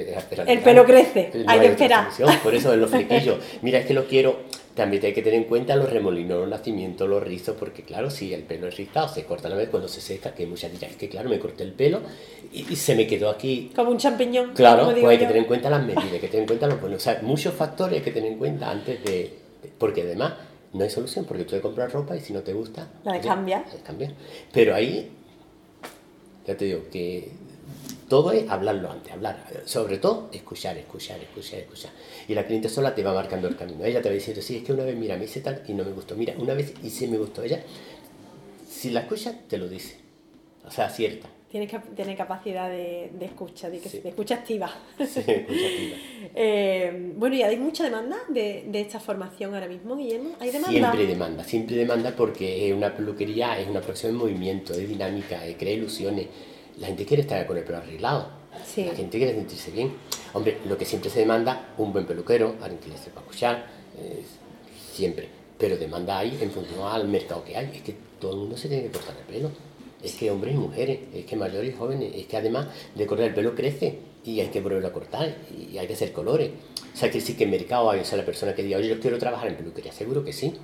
El 0.46 0.60
pelo 0.60 0.84
crece, 0.84 1.30
hay, 1.46 1.60
que 1.60 1.66
esperar. 1.66 2.08
Por 2.42 2.54
eso 2.54 2.72
en 2.72 2.80
los 2.80 2.90
flequillos, 2.92 3.38
mira, 3.62 3.80
es 3.80 3.86
que 3.86 3.94
lo 3.94 4.06
quiero 4.06 4.36
también 4.74 5.04
hay 5.04 5.14
que 5.14 5.22
tener 5.22 5.40
en 5.40 5.44
cuenta 5.44 5.76
los 5.76 5.88
remolinos, 5.88 6.40
los 6.40 6.48
nacimientos, 6.48 7.08
los 7.08 7.22
rizos, 7.22 7.56
porque 7.58 7.82
claro, 7.82 8.10
si 8.10 8.34
el 8.34 8.42
pelo 8.42 8.66
es 8.66 8.76
rizado, 8.76 9.08
se 9.08 9.24
corta 9.24 9.48
la 9.48 9.56
vez 9.56 9.68
cuando 9.68 9.88
se 9.88 10.00
seca, 10.00 10.34
que 10.34 10.46
muchas 10.46 10.72
dirán, 10.72 10.90
es 10.90 10.96
que 10.96 11.08
claro, 11.08 11.28
me 11.28 11.38
corté 11.38 11.62
el 11.62 11.72
pelo 11.72 12.00
y, 12.52 12.64
se 12.76 12.94
me 12.94 13.06
quedó 13.06 13.30
aquí. 13.30 13.72
Como 13.74 13.90
un 13.90 13.98
champiñón. 13.98 14.52
Claro, 14.52 14.90
pues 14.90 15.04
hay 15.04 15.18
que 15.18 15.26
tener 15.26 15.42
en 15.42 15.44
cuenta 15.44 15.70
las 15.70 15.84
medidas, 15.84 16.12
hay 16.12 16.20
que 16.20 16.28
tener 16.28 16.42
en 16.42 16.46
cuenta 16.48 16.66
los 16.66 16.80
buenos. 16.80 16.98
O 16.98 17.04
sea, 17.04 17.20
muchos 17.22 17.54
factores 17.54 17.98
hay 17.98 18.04
que 18.04 18.10
tener 18.10 18.32
en 18.32 18.38
cuenta 18.38 18.70
antes 18.70 19.02
de. 19.04 19.32
Porque 19.78 20.02
además 20.02 20.34
no 20.72 20.82
hay 20.82 20.90
solución, 20.90 21.24
porque 21.24 21.44
tú 21.44 21.54
de 21.54 21.60
comprar 21.60 21.92
ropa 21.92 22.16
y 22.16 22.20
si 22.20 22.32
no 22.32 22.40
te 22.40 22.52
gusta. 22.52 22.88
La 23.04 23.14
de 23.14 23.20
cambiar. 23.20 24.12
Pero 24.52 24.74
ahí, 24.74 25.10
ya 26.46 26.56
te 26.56 26.64
digo, 26.64 26.82
que 26.90 27.30
todo 28.14 28.30
es 28.30 28.48
hablarlo 28.48 28.92
antes, 28.92 29.12
hablar. 29.12 29.44
Sobre 29.64 29.98
todo, 29.98 30.28
escuchar, 30.32 30.78
escuchar, 30.78 31.18
escuchar, 31.18 31.58
escuchar. 31.58 31.90
Y 32.28 32.34
la 32.36 32.46
cliente 32.46 32.68
sola 32.68 32.94
te 32.94 33.02
va 33.02 33.12
marcando 33.12 33.48
el 33.48 33.56
camino. 33.56 33.84
Ella 33.84 34.00
te 34.00 34.08
va 34.08 34.14
diciendo, 34.14 34.40
sí, 34.40 34.58
es 34.58 34.62
que 34.62 34.72
una 34.72 34.84
vez, 34.84 34.94
mira, 34.94 35.16
me 35.16 35.24
hice 35.24 35.40
tal 35.40 35.64
y 35.66 35.74
no 35.74 35.82
me 35.82 35.90
gustó. 35.90 36.14
Mira, 36.14 36.32
una 36.38 36.54
vez 36.54 36.74
y 36.80 36.90
sí 36.90 37.08
me 37.08 37.18
gustó. 37.18 37.42
Ella, 37.42 37.60
si 38.68 38.90
la 38.90 39.00
escucha, 39.00 39.36
te 39.48 39.58
lo 39.58 39.66
dice. 39.66 39.96
O 40.64 40.70
sea, 40.70 40.86
acierta. 40.86 41.28
Tienes 41.50 41.68
que 41.68 41.80
tener 41.80 42.16
capacidad 42.16 42.70
de, 42.70 43.10
escucha, 43.20 43.68
de, 43.68 43.78
escucha 43.78 44.36
activa. 44.36 44.72
Sí, 44.98 45.04
escucha 45.18 45.66
activa. 45.66 45.96
Eh, 46.36 47.12
bueno, 47.16 47.36
¿y 47.36 47.42
hay 47.42 47.56
mucha 47.58 47.84
demanda 47.84 48.16
de, 48.28 48.64
de, 48.68 48.80
esta 48.80 48.98
formación 48.98 49.54
ahora 49.54 49.68
mismo, 49.68 49.96
Guillermo? 49.96 50.30
¿Hay 50.40 50.50
demanda? 50.50 50.70
Siempre 50.70 51.06
demanda, 51.06 51.44
siempre 51.44 51.76
demanda 51.76 52.14
porque 52.16 52.68
es 52.68 52.74
una 52.74 52.94
peluquería, 52.94 53.58
es 53.58 53.68
una 53.68 53.80
profesión 53.80 54.12
en 54.12 54.18
movimiento, 54.18 54.72
es 54.72 54.88
dinámica, 54.88 55.40
crea 55.58 55.74
ilusiones 55.74 56.26
la 56.78 56.86
gente 56.88 57.04
quiere 57.04 57.22
estar 57.22 57.46
con 57.46 57.56
el 57.56 57.64
pelo 57.64 57.78
arreglado. 57.78 58.28
La 58.76 58.94
gente 58.94 59.18
quiere 59.18 59.34
sentirse 59.34 59.70
bien. 59.70 59.92
Hombre, 60.32 60.58
lo 60.66 60.76
que 60.78 60.84
siempre 60.84 61.10
se 61.10 61.20
demanda, 61.20 61.74
un 61.78 61.92
buen 61.92 62.06
peluquero, 62.06 62.56
alguien 62.60 62.80
que 62.80 62.88
le 62.88 62.98
sepa 62.98 63.20
escuchar, 63.20 63.66
siempre. 64.92 65.28
Pero 65.58 65.76
demanda 65.76 66.18
hay 66.18 66.38
en 66.40 66.50
función 66.50 66.80
al 66.86 67.08
mercado 67.08 67.44
que 67.44 67.56
hay. 67.56 67.70
Es 67.74 67.82
que 67.82 67.94
todo 68.20 68.32
el 68.32 68.38
mundo 68.38 68.56
se 68.56 68.68
tiene 68.68 68.84
que 68.84 68.90
cortar 68.90 69.16
el 69.16 69.34
pelo. 69.34 69.50
Es 70.02 70.14
que 70.14 70.30
hombres 70.30 70.54
y 70.54 70.58
mujeres, 70.58 70.98
es 71.14 71.24
que 71.24 71.36
mayores 71.36 71.74
y 71.74 71.76
jóvenes, 71.76 72.12
es 72.14 72.26
que 72.26 72.36
además 72.36 72.66
de 72.94 73.06
cortar 73.06 73.28
el 73.28 73.34
pelo 73.34 73.54
crece 73.54 73.98
y 74.24 74.40
hay 74.40 74.48
que 74.48 74.60
volverlo 74.60 74.88
a 74.88 74.92
cortar 74.92 75.34
y 75.56 75.78
hay 75.78 75.86
que 75.86 75.94
hacer 75.94 76.12
colores. 76.12 76.50
O 76.92 76.96
sea, 76.96 77.10
que 77.10 77.20
sí 77.20 77.34
que 77.34 77.44
en 77.44 77.50
mercado 77.50 77.90
hay, 77.90 78.00
o 78.00 78.04
sea, 78.04 78.18
la 78.18 78.24
persona 78.24 78.54
que 78.54 78.62
diga, 78.62 78.78
oye, 78.78 78.88
yo 78.88 79.00
quiero 79.00 79.18
trabajar 79.18 79.48
en 79.48 79.56
peluquería, 79.56 79.92
seguro 79.92 80.24
que 80.24 80.32
sí. 80.32 80.54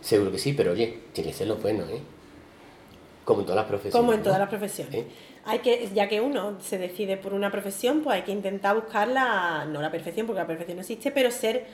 Seguro 0.00 0.30
que 0.30 0.38
sí, 0.38 0.52
pero 0.52 0.72
oye, 0.72 0.98
tiene 1.12 1.30
que 1.30 1.36
ser 1.36 1.48
lo 1.48 1.56
bueno, 1.56 1.82
¿eh? 1.84 2.00
Como 3.28 3.40
en 3.40 3.46
todas 3.46 3.56
las 3.56 3.66
profesiones. 3.66 3.92
Como 3.92 4.12
en 4.14 4.22
todas 4.22 4.38
las 4.38 4.48
profesiones. 4.48 4.94
¿Eh? 4.94 5.06
hay 5.44 5.60
que, 5.60 5.88
ya 5.94 6.08
que 6.08 6.20
uno 6.20 6.58
se 6.60 6.78
decide 6.78 7.16
por 7.16 7.32
una 7.32 7.50
profesión, 7.50 8.02
pues 8.02 8.16
hay 8.16 8.22
que 8.22 8.32
intentar 8.32 8.74
buscar 8.74 9.08
la, 9.08 9.64
no 9.64 9.80
la 9.80 9.90
perfección, 9.90 10.26
porque 10.26 10.40
la 10.40 10.46
perfección 10.46 10.76
no 10.76 10.82
existe, 10.82 11.10
pero 11.10 11.30
ser 11.30 11.66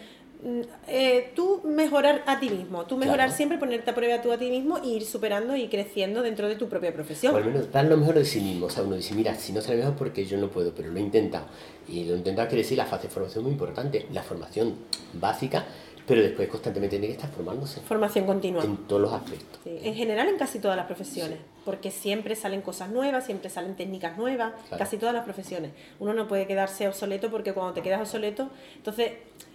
mm, 0.45 0.61
eh, 0.87 1.33
tú 1.35 1.61
mejorar 1.65 2.23
a 2.27 2.39
ti 2.39 2.51
mismo, 2.51 2.87
tú 2.87 2.97
mejorar 2.97 3.33
siempre, 3.33 3.59
ponerte 3.59 3.91
a 3.91 3.95
prueba 3.95 4.23
tú 4.23 4.33
a 4.33 4.39
ti 4.39 4.49
mismo 4.51 4.79
e 4.79 4.87
ir 4.89 5.05
superando 5.05 5.57
y 5.57 5.67
creciendo 5.69 6.23
dentro 6.23 6.49
de 6.49 6.55
tu 6.55 6.69
propia 6.69 6.93
profesión. 6.93 7.35
O 7.35 7.39
al 7.39 7.45
menos 7.45 7.71
dar 7.73 7.85
lo 7.87 7.97
mejor 7.97 8.15
de 8.15 8.25
sí 8.25 8.41
mismo, 8.41 8.67
o 8.67 8.71
sea, 8.71 8.83
uno 8.83 8.97
dice, 8.97 9.15
mira, 9.15 9.35
si 9.35 9.53
no 9.53 9.61
sale 9.61 9.79
mejor 9.79 9.95
porque 9.95 10.25
yo 10.25 10.39
no 10.39 10.51
puedo, 10.51 10.75
pero 10.75 10.91
lo 10.91 10.99
he 10.99 11.03
intentado. 11.03 11.47
Y 11.89 12.05
lo 12.05 12.15
he 12.15 12.19
intentado 12.19 12.49
decir 12.55 12.79
la 12.79 12.87
fase 12.87 13.09
de 13.09 13.13
formación 13.13 13.45
muy 13.45 13.53
importante, 13.53 14.07
la 14.13 14.23
formación 14.23 14.75
básica, 15.15 15.65
pero 16.07 16.21
después 16.21 16.49
constantemente 16.49 16.99
tiene 16.99 17.07
que 17.07 17.15
estar 17.15 17.31
formándose. 17.31 17.81
Formación 17.81 18.27
continua. 18.27 18.63
En 18.63 18.77
todos 18.77 19.03
los 19.03 19.13
aspectos. 19.13 19.61
En 19.65 19.95
general 19.95 20.29
en 20.29 20.37
casi 20.37 20.59
todas 20.59 20.77
las 20.77 20.87
profesiones, 20.87 21.39
porque 21.65 21.91
siempre 21.91 22.37
salen 22.37 22.61
cosas 22.61 22.91
nuevas, 22.91 23.25
siempre 23.25 23.49
salen 23.49 23.75
técnicas 23.75 24.19
nuevas, 24.19 24.53
casi 24.77 24.99
todas 24.99 25.15
las 25.15 25.25
profesiones. 25.25 25.71
Uno 25.99 26.13
no 26.13 26.29
puede 26.29 26.47
quedarse 26.47 26.87
obsoleto 26.87 27.31
porque 27.31 27.53
cuando 27.55 27.73
te 27.73 27.81
quedas 27.81 28.01
obsoleto, 28.01 28.51
entonces 28.77 29.13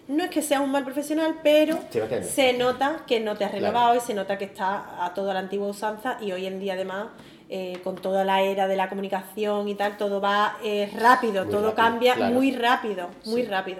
no 0.08 0.24
es 0.24 0.32
que 0.32 0.42
sea 0.42 0.62
un 0.62 0.72
mal 0.72 0.84
profesional, 0.84 1.36
pero 1.44 1.78
se 2.24 2.54
nota 2.54 3.04
que 3.06 3.20
no 3.20 3.38
te 3.38 3.46
has 3.46 3.52
renovado 3.52 3.96
y 3.96 4.00
se 4.00 4.16
nota 4.16 4.40
que 4.40 4.46
está 4.46 5.06
a 5.06 5.14
toda 5.14 5.36
la 5.36 5.42
antigua 5.42 5.68
usanza 5.68 6.18
y 6.20 6.32
hoy 6.32 6.46
en 6.46 6.60
día 6.60 6.74
además... 6.74 7.08
Eh, 7.52 7.80
con 7.84 7.96
toda 7.96 8.24
la 8.24 8.44
era 8.44 8.68
de 8.68 8.76
la 8.76 8.90
comunicación 8.90 9.68
y 9.68 9.74
tal, 9.74 9.98
todo 9.98 10.22
va 10.22 10.60
eh, 10.64 10.88
rápido, 10.96 11.48
todo 11.48 11.74
cambia 11.74 12.16
muy 12.16 12.52
rápido, 12.52 13.08
muy 13.26 13.42
rápido. 13.42 13.80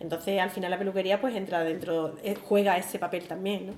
Entonces, 0.00 0.40
al 0.40 0.50
final 0.50 0.70
la 0.70 0.78
peluquería 0.78 1.20
pues 1.20 1.34
entra 1.36 1.62
dentro, 1.62 2.16
eh, 2.24 2.34
juega 2.34 2.76
ese 2.78 2.98
papel 2.98 3.24
también, 3.28 3.66
¿no? 3.66 3.74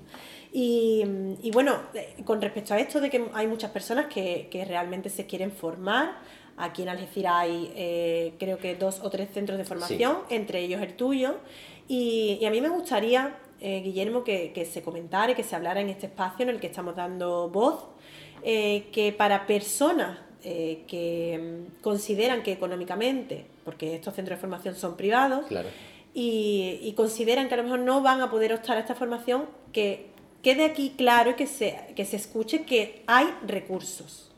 Y, 0.52 1.04
y 1.42 1.50
bueno, 1.50 1.80
eh, 1.94 2.14
con 2.24 2.40
respecto 2.40 2.74
a 2.74 2.78
esto 2.78 3.00
de 3.00 3.11
que 3.11 3.24
hay 3.35 3.46
muchas 3.46 3.70
personas 3.72 4.06
que, 4.06 4.48
que 4.50 4.64
realmente 4.64 5.11
se 5.11 5.26
quieren 5.26 5.50
formar, 5.50 6.18
aquí 6.56 6.82
en 6.82 6.90
Algeciras 6.90 7.32
hay 7.35 7.72
eh, 7.74 8.35
creo 8.38 8.58
que 8.58 8.76
dos 8.76 9.00
o 9.02 9.11
tres 9.11 9.30
centros 9.32 9.58
de 9.58 9.64
formación, 9.64 10.18
entre 10.30 10.61
ellos 10.61 10.80
el 10.80 10.94
tuyo, 10.94 11.37
y, 11.88 12.38
y 12.40 12.44
a 12.46 12.50
mí 12.50 12.61
me 12.61 12.68
gustaría, 12.68 13.35
eh, 13.61 13.80
Guillermo, 13.80 14.22
que, 14.22 14.52
que 14.52 14.64
se 14.64 14.82
comentara 14.82 15.32
y 15.32 15.35
que 15.35 15.42
se 15.42 15.56
hablara 15.56 15.80
en 15.80 15.88
este 15.88 16.06
espacio 16.06 16.44
en 16.44 16.50
el 16.50 16.61
que 16.61 16.68
estamos 16.68 16.94
dando 16.94 17.48
voz, 17.48 17.85
eh, 18.44 18.88
que 18.92 19.12
para 19.12 19.46
personas 19.46 20.18
eh, 20.44 20.82
que 20.87 21.64
consideran 21.80 22.42
que 22.42 22.52
económicamente, 22.52 23.46
porque 23.64 23.94
estos 23.94 24.14
centros 24.14 24.38
de 24.38 24.40
formación 24.40 24.74
son 24.74 24.96
privados, 24.96 25.46
Claro. 25.46 25.68
Y, 26.14 26.79
y 26.83 26.92
consideran 26.94 27.48
que 27.48 27.55
a 27.55 27.57
lo 27.59 27.64
mejor 27.64 27.81
no 27.81 28.03
van 28.03 28.20
a 28.20 28.31
poder 28.31 28.53
optar 28.53 28.77
a 28.77 28.81
esta 28.81 28.94
formación, 28.94 29.46
que 29.72 30.07
quede 30.42 30.64
aquí 30.64 30.94
claro 30.96 31.31
y 31.31 31.35
que 31.35 31.46
se, 31.46 31.79
que 31.96 32.05
se 32.05 32.16
escuche 32.16 32.64
que 32.64 33.03
hay 33.07 33.27
recursos. 33.46 34.31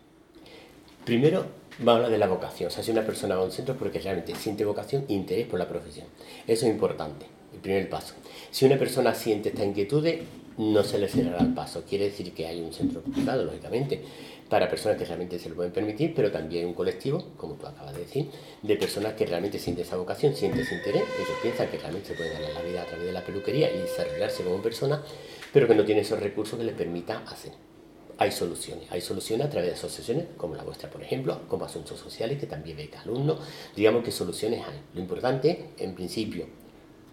Primero, 1.04 1.46
vamos 1.78 1.88
a 1.88 1.94
hablar 1.96 2.10
de 2.10 2.18
la 2.18 2.28
vocación. 2.28 2.68
O 2.68 2.70
sea, 2.70 2.82
si 2.82 2.90
una 2.90 3.04
persona 3.04 3.34
va 3.34 3.42
a 3.42 3.44
un 3.44 3.52
centro 3.52 3.76
porque 3.76 3.98
realmente 3.98 4.34
siente 4.34 4.64
vocación 4.64 5.04
e 5.08 5.14
interés 5.14 5.46
por 5.46 5.58
la 5.58 5.68
profesión. 5.68 6.06
Eso 6.46 6.66
es 6.66 6.72
importante, 6.72 7.26
el 7.52 7.60
primer 7.60 7.88
paso. 7.88 8.14
Si 8.50 8.64
una 8.64 8.78
persona 8.78 9.14
siente 9.14 9.48
esta 9.48 9.64
inquietud, 9.64 10.06
no 10.58 10.84
se 10.84 10.98
le 10.98 11.08
cerrará 11.08 11.42
el 11.42 11.52
paso. 11.52 11.84
Quiere 11.88 12.06
decir 12.06 12.32
que 12.32 12.46
hay 12.46 12.60
un 12.60 12.72
centro 12.72 13.00
privado, 13.02 13.44
lógicamente, 13.44 14.02
para 14.54 14.70
personas 14.70 14.96
que 14.96 15.04
realmente 15.04 15.36
se 15.36 15.48
lo 15.48 15.56
pueden 15.56 15.72
permitir, 15.72 16.14
pero 16.14 16.30
también 16.30 16.64
un 16.64 16.74
colectivo, 16.74 17.32
como 17.36 17.54
tú 17.54 17.66
acabas 17.66 17.92
de 17.92 18.02
decir, 18.02 18.30
de 18.62 18.76
personas 18.76 19.14
que 19.14 19.26
realmente 19.26 19.58
sienten 19.58 19.84
esa 19.84 19.96
vocación, 19.96 20.32
sienten 20.36 20.60
ese 20.60 20.76
interés, 20.76 21.02
ellos 21.02 21.38
piensan 21.42 21.66
que 21.66 21.78
realmente 21.78 22.10
se 22.10 22.14
pueden 22.14 22.34
ganar 22.34 22.52
la 22.52 22.62
vida 22.62 22.82
a 22.82 22.84
través 22.84 23.04
de 23.04 23.12
la 23.12 23.24
peluquería 23.24 23.68
y 23.74 23.78
desarrollarse 23.78 24.44
como 24.44 24.62
persona, 24.62 25.02
pero 25.52 25.66
que 25.66 25.74
no 25.74 25.84
tienen 25.84 26.04
esos 26.04 26.20
recursos 26.20 26.56
que 26.56 26.64
les 26.64 26.76
permitan 26.76 27.26
hacer 27.26 27.50
hay 28.16 28.30
soluciones. 28.30 28.84
Hay 28.92 29.00
soluciones 29.00 29.48
a 29.48 29.50
través 29.50 29.70
de 29.70 29.74
asociaciones 29.74 30.26
como 30.36 30.54
la 30.54 30.62
vuestra, 30.62 30.88
por 30.88 31.02
ejemplo, 31.02 31.40
como 31.48 31.64
Asuntos 31.64 31.98
Sociales, 31.98 32.38
que 32.38 32.46
también 32.46 32.76
beca 32.76 33.00
alumnos. 33.00 33.40
Digamos 33.74 34.04
que 34.04 34.12
soluciones 34.12 34.64
hay. 34.64 34.80
Lo 34.94 35.00
importante, 35.00 35.70
en 35.78 35.96
principio, 35.96 36.46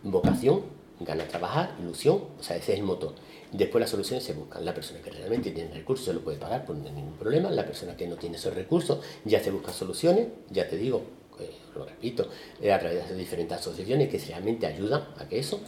vocación, 0.03 0.61
ganas 1.03 1.25
de 1.25 1.31
trabajar, 1.31 1.75
ilusión, 1.79 2.23
o 2.39 2.43
sea, 2.43 2.57
ese 2.57 2.73
es 2.73 2.79
el 2.79 2.85
motor. 2.85 3.13
Después 3.51 3.81
las 3.81 3.89
soluciones 3.89 4.23
se 4.23 4.33
buscan. 4.33 4.63
La 4.63 4.73
persona 4.73 5.01
que 5.01 5.11
realmente 5.11 5.51
tiene 5.51 5.73
recursos 5.73 6.05
se 6.05 6.13
lo 6.13 6.21
puede 6.21 6.37
pagar 6.37 6.65
por 6.65 6.75
ningún 6.75 7.17
problema. 7.17 7.49
La 7.49 7.65
persona 7.65 7.97
que 7.97 8.07
no 8.07 8.15
tiene 8.15 8.37
esos 8.37 8.53
recursos 8.53 8.99
ya 9.25 9.43
se 9.43 9.51
busca 9.51 9.73
soluciones, 9.73 10.27
ya 10.49 10.67
te 10.67 10.77
digo, 10.77 11.01
eh, 11.39 11.51
lo 11.75 11.85
repito, 11.85 12.29
eh, 12.61 12.71
a 12.71 12.79
través 12.79 13.09
de 13.09 13.15
diferentes 13.15 13.57
asociaciones 13.57 14.09
que 14.09 14.17
realmente 14.19 14.67
ayudan 14.67 15.05
a 15.17 15.27
que 15.27 15.39
eso. 15.39 15.59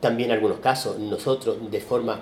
También 0.00 0.30
en 0.30 0.36
algunos 0.36 0.58
casos 0.60 0.98
nosotros 0.98 1.70
de 1.70 1.80
forma 1.80 2.20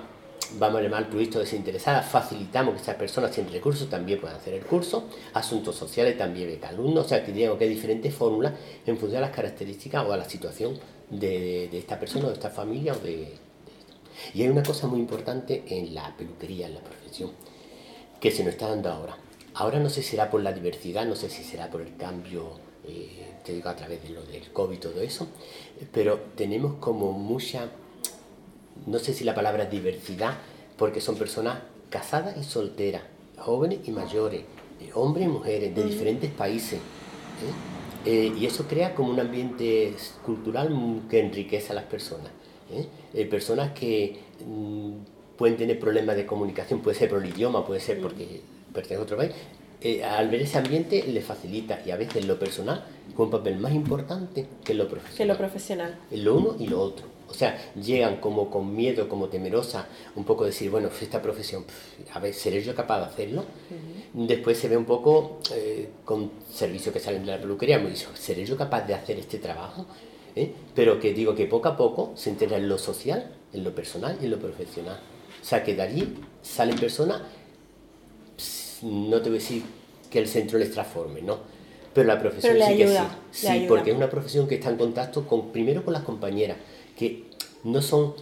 vamos 0.58 0.80
a 0.80 0.82
llamar 0.82 1.04
altruista 1.04 1.38
o 1.38 1.40
desinteresada, 1.40 2.02
facilitamos 2.02 2.74
que 2.74 2.82
esas 2.82 2.96
personas 2.96 3.34
sin 3.34 3.50
recursos 3.50 3.88
también 3.88 4.20
puedan 4.20 4.36
hacer 4.36 4.54
el 4.54 4.64
curso, 4.64 5.04
asuntos 5.34 5.76
sociales 5.76 6.18
también 6.18 6.48
beca 6.48 6.68
alumnos, 6.68 7.06
o 7.06 7.08
sea 7.08 7.24
que 7.24 7.32
digo 7.32 7.56
que 7.56 7.64
hay 7.64 7.70
diferentes 7.70 8.12
fórmulas 8.14 8.54
en 8.86 8.96
función 8.96 9.20
de 9.20 9.26
las 9.26 9.36
características 9.36 10.04
o 10.04 10.12
a 10.12 10.16
la 10.16 10.28
situación 10.28 10.78
de, 11.10 11.68
de 11.70 11.78
esta 11.78 11.98
persona 11.98 12.26
o 12.26 12.28
de 12.28 12.34
esta 12.34 12.50
familia 12.50 12.92
o 12.92 12.98
de, 12.98 13.16
de 13.16 13.22
esto. 13.24 13.94
Y 14.34 14.42
hay 14.42 14.48
una 14.48 14.62
cosa 14.62 14.86
muy 14.86 15.00
importante 15.00 15.64
en 15.68 15.94
la 15.94 16.16
peluquería, 16.16 16.66
en 16.66 16.74
la 16.74 16.80
profesión, 16.80 17.32
que 18.20 18.30
se 18.30 18.44
nos 18.44 18.54
está 18.54 18.68
dando 18.68 18.90
ahora. 18.90 19.16
Ahora 19.54 19.80
no 19.80 19.90
sé 19.90 20.02
si 20.02 20.10
será 20.10 20.30
por 20.30 20.42
la 20.42 20.52
diversidad, 20.52 21.04
no 21.06 21.16
sé 21.16 21.28
si 21.28 21.42
será 21.42 21.70
por 21.70 21.80
el 21.80 21.96
cambio, 21.96 22.52
eh, 22.86 23.34
te 23.44 23.52
digo 23.52 23.68
a 23.68 23.76
través 23.76 24.02
de 24.02 24.10
lo 24.10 24.22
del 24.22 24.52
COVID 24.52 24.76
y 24.76 24.80
todo 24.80 25.00
eso, 25.00 25.26
pero 25.92 26.20
tenemos 26.36 26.74
como 26.74 27.12
mucha 27.12 27.68
no 28.86 28.98
sé 28.98 29.12
si 29.12 29.24
la 29.24 29.34
palabra 29.34 29.66
diversidad, 29.66 30.38
porque 30.76 31.00
son 31.00 31.16
personas 31.16 31.58
casadas 31.90 32.36
y 32.36 32.44
solteras, 32.44 33.02
jóvenes 33.38 33.80
y 33.84 33.90
mayores, 33.90 34.42
eh, 34.80 34.90
hombres 34.94 35.26
y 35.26 35.28
mujeres 35.28 35.74
de 35.74 35.84
diferentes 35.84 36.30
países. 36.30 36.78
¿eh? 36.78 37.79
Eh, 38.04 38.32
y 38.38 38.46
eso 38.46 38.66
crea 38.66 38.94
como 38.94 39.10
un 39.10 39.20
ambiente 39.20 39.94
cultural 40.24 40.74
que 41.08 41.20
enriquece 41.20 41.72
a 41.72 41.74
las 41.74 41.84
personas. 41.84 42.32
¿eh? 42.72 42.86
Eh, 43.14 43.26
personas 43.26 43.72
que 43.72 44.18
mm, 44.46 44.92
pueden 45.36 45.56
tener 45.56 45.78
problemas 45.78 46.16
de 46.16 46.24
comunicación, 46.24 46.80
puede 46.80 46.96
ser 46.96 47.10
por 47.10 47.22
el 47.22 47.30
idioma, 47.30 47.66
puede 47.66 47.80
ser 47.80 48.00
porque 48.00 48.40
pertenece 48.72 49.00
a 49.00 49.02
otro 49.02 49.16
país. 49.16 49.32
Eh, 49.82 50.04
al 50.04 50.28
ver 50.28 50.42
ese 50.42 50.58
ambiente 50.58 51.02
le 51.04 51.22
facilita 51.22 51.80
y 51.86 51.90
a 51.90 51.96
veces 51.96 52.26
lo 52.26 52.38
personal 52.38 52.84
con 53.14 53.26
un 53.26 53.30
papel 53.30 53.56
más 53.56 53.72
importante 53.72 54.46
que 54.62 54.74
lo 54.74 54.86
profesional. 54.88 55.16
Que 55.16 55.24
lo 55.24 55.38
profesional. 55.38 55.98
lo 56.10 56.36
uno 56.36 56.56
y 56.58 56.66
lo 56.66 56.80
otro. 56.80 57.06
O 57.30 57.34
sea, 57.34 57.56
llegan 57.76 58.16
como 58.16 58.50
con 58.50 58.74
miedo, 58.74 59.08
como 59.08 59.28
temerosa, 59.28 59.86
un 60.16 60.24
poco 60.24 60.44
decir, 60.44 60.68
bueno, 60.68 60.90
esta 61.00 61.22
profesión, 61.22 61.64
a 62.12 62.18
ver, 62.18 62.34
¿seré 62.34 62.60
yo 62.60 62.74
capaz 62.74 62.98
de 62.98 63.04
hacerlo? 63.06 63.44
Después 64.12 64.58
se 64.58 64.68
ve 64.68 64.76
un 64.76 64.84
poco 64.84 65.38
eh, 65.54 65.90
con 66.04 66.32
servicios 66.52 66.92
que 66.92 66.98
salen 66.98 67.24
de 67.24 67.30
la 67.30 67.40
peluquería, 67.40 67.78
me 67.78 67.88
dice, 67.88 68.06
¿seré 68.14 68.44
yo 68.44 68.56
capaz 68.56 68.82
de 68.82 68.94
hacer 68.94 69.16
este 69.18 69.38
trabajo? 69.38 69.86
¿Eh? 70.34 70.52
Pero 70.74 70.98
que 70.98 71.14
digo 71.14 71.34
que 71.34 71.46
poco 71.46 71.68
a 71.68 71.76
poco 71.76 72.12
se 72.16 72.30
entera 72.30 72.56
en 72.56 72.68
lo 72.68 72.78
social, 72.78 73.32
en 73.52 73.62
lo 73.62 73.74
personal 73.74 74.18
y 74.20 74.24
en 74.24 74.32
lo 74.32 74.38
profesional. 74.38 74.98
O 75.40 75.44
sea, 75.44 75.62
que 75.62 75.74
de 75.74 75.82
allí 75.82 76.16
salen 76.42 76.78
personas, 76.78 77.22
no 78.82 79.20
te 79.20 79.28
voy 79.28 79.38
a 79.38 79.40
decir 79.40 79.62
que 80.10 80.18
el 80.18 80.28
centro 80.28 80.58
les 80.58 80.72
transforme, 80.72 81.22
¿no? 81.22 81.38
Pero 81.94 82.06
la 82.06 82.18
profesión 82.18 82.54
Pero 82.54 82.66
sí 82.66 82.72
ayuda, 82.72 83.08
que 83.08 83.36
sí. 83.36 83.46
Sí, 83.46 83.64
porque 83.68 83.90
es 83.90 83.96
una 83.96 84.10
profesión 84.10 84.46
que 84.46 84.56
está 84.56 84.70
en 84.70 84.76
contacto 84.76 85.26
con, 85.26 85.50
primero 85.50 85.84
con 85.84 85.92
las 85.92 86.02
compañeras, 86.02 86.56
que 86.96 87.24
no 87.64 87.82
son 87.82 88.14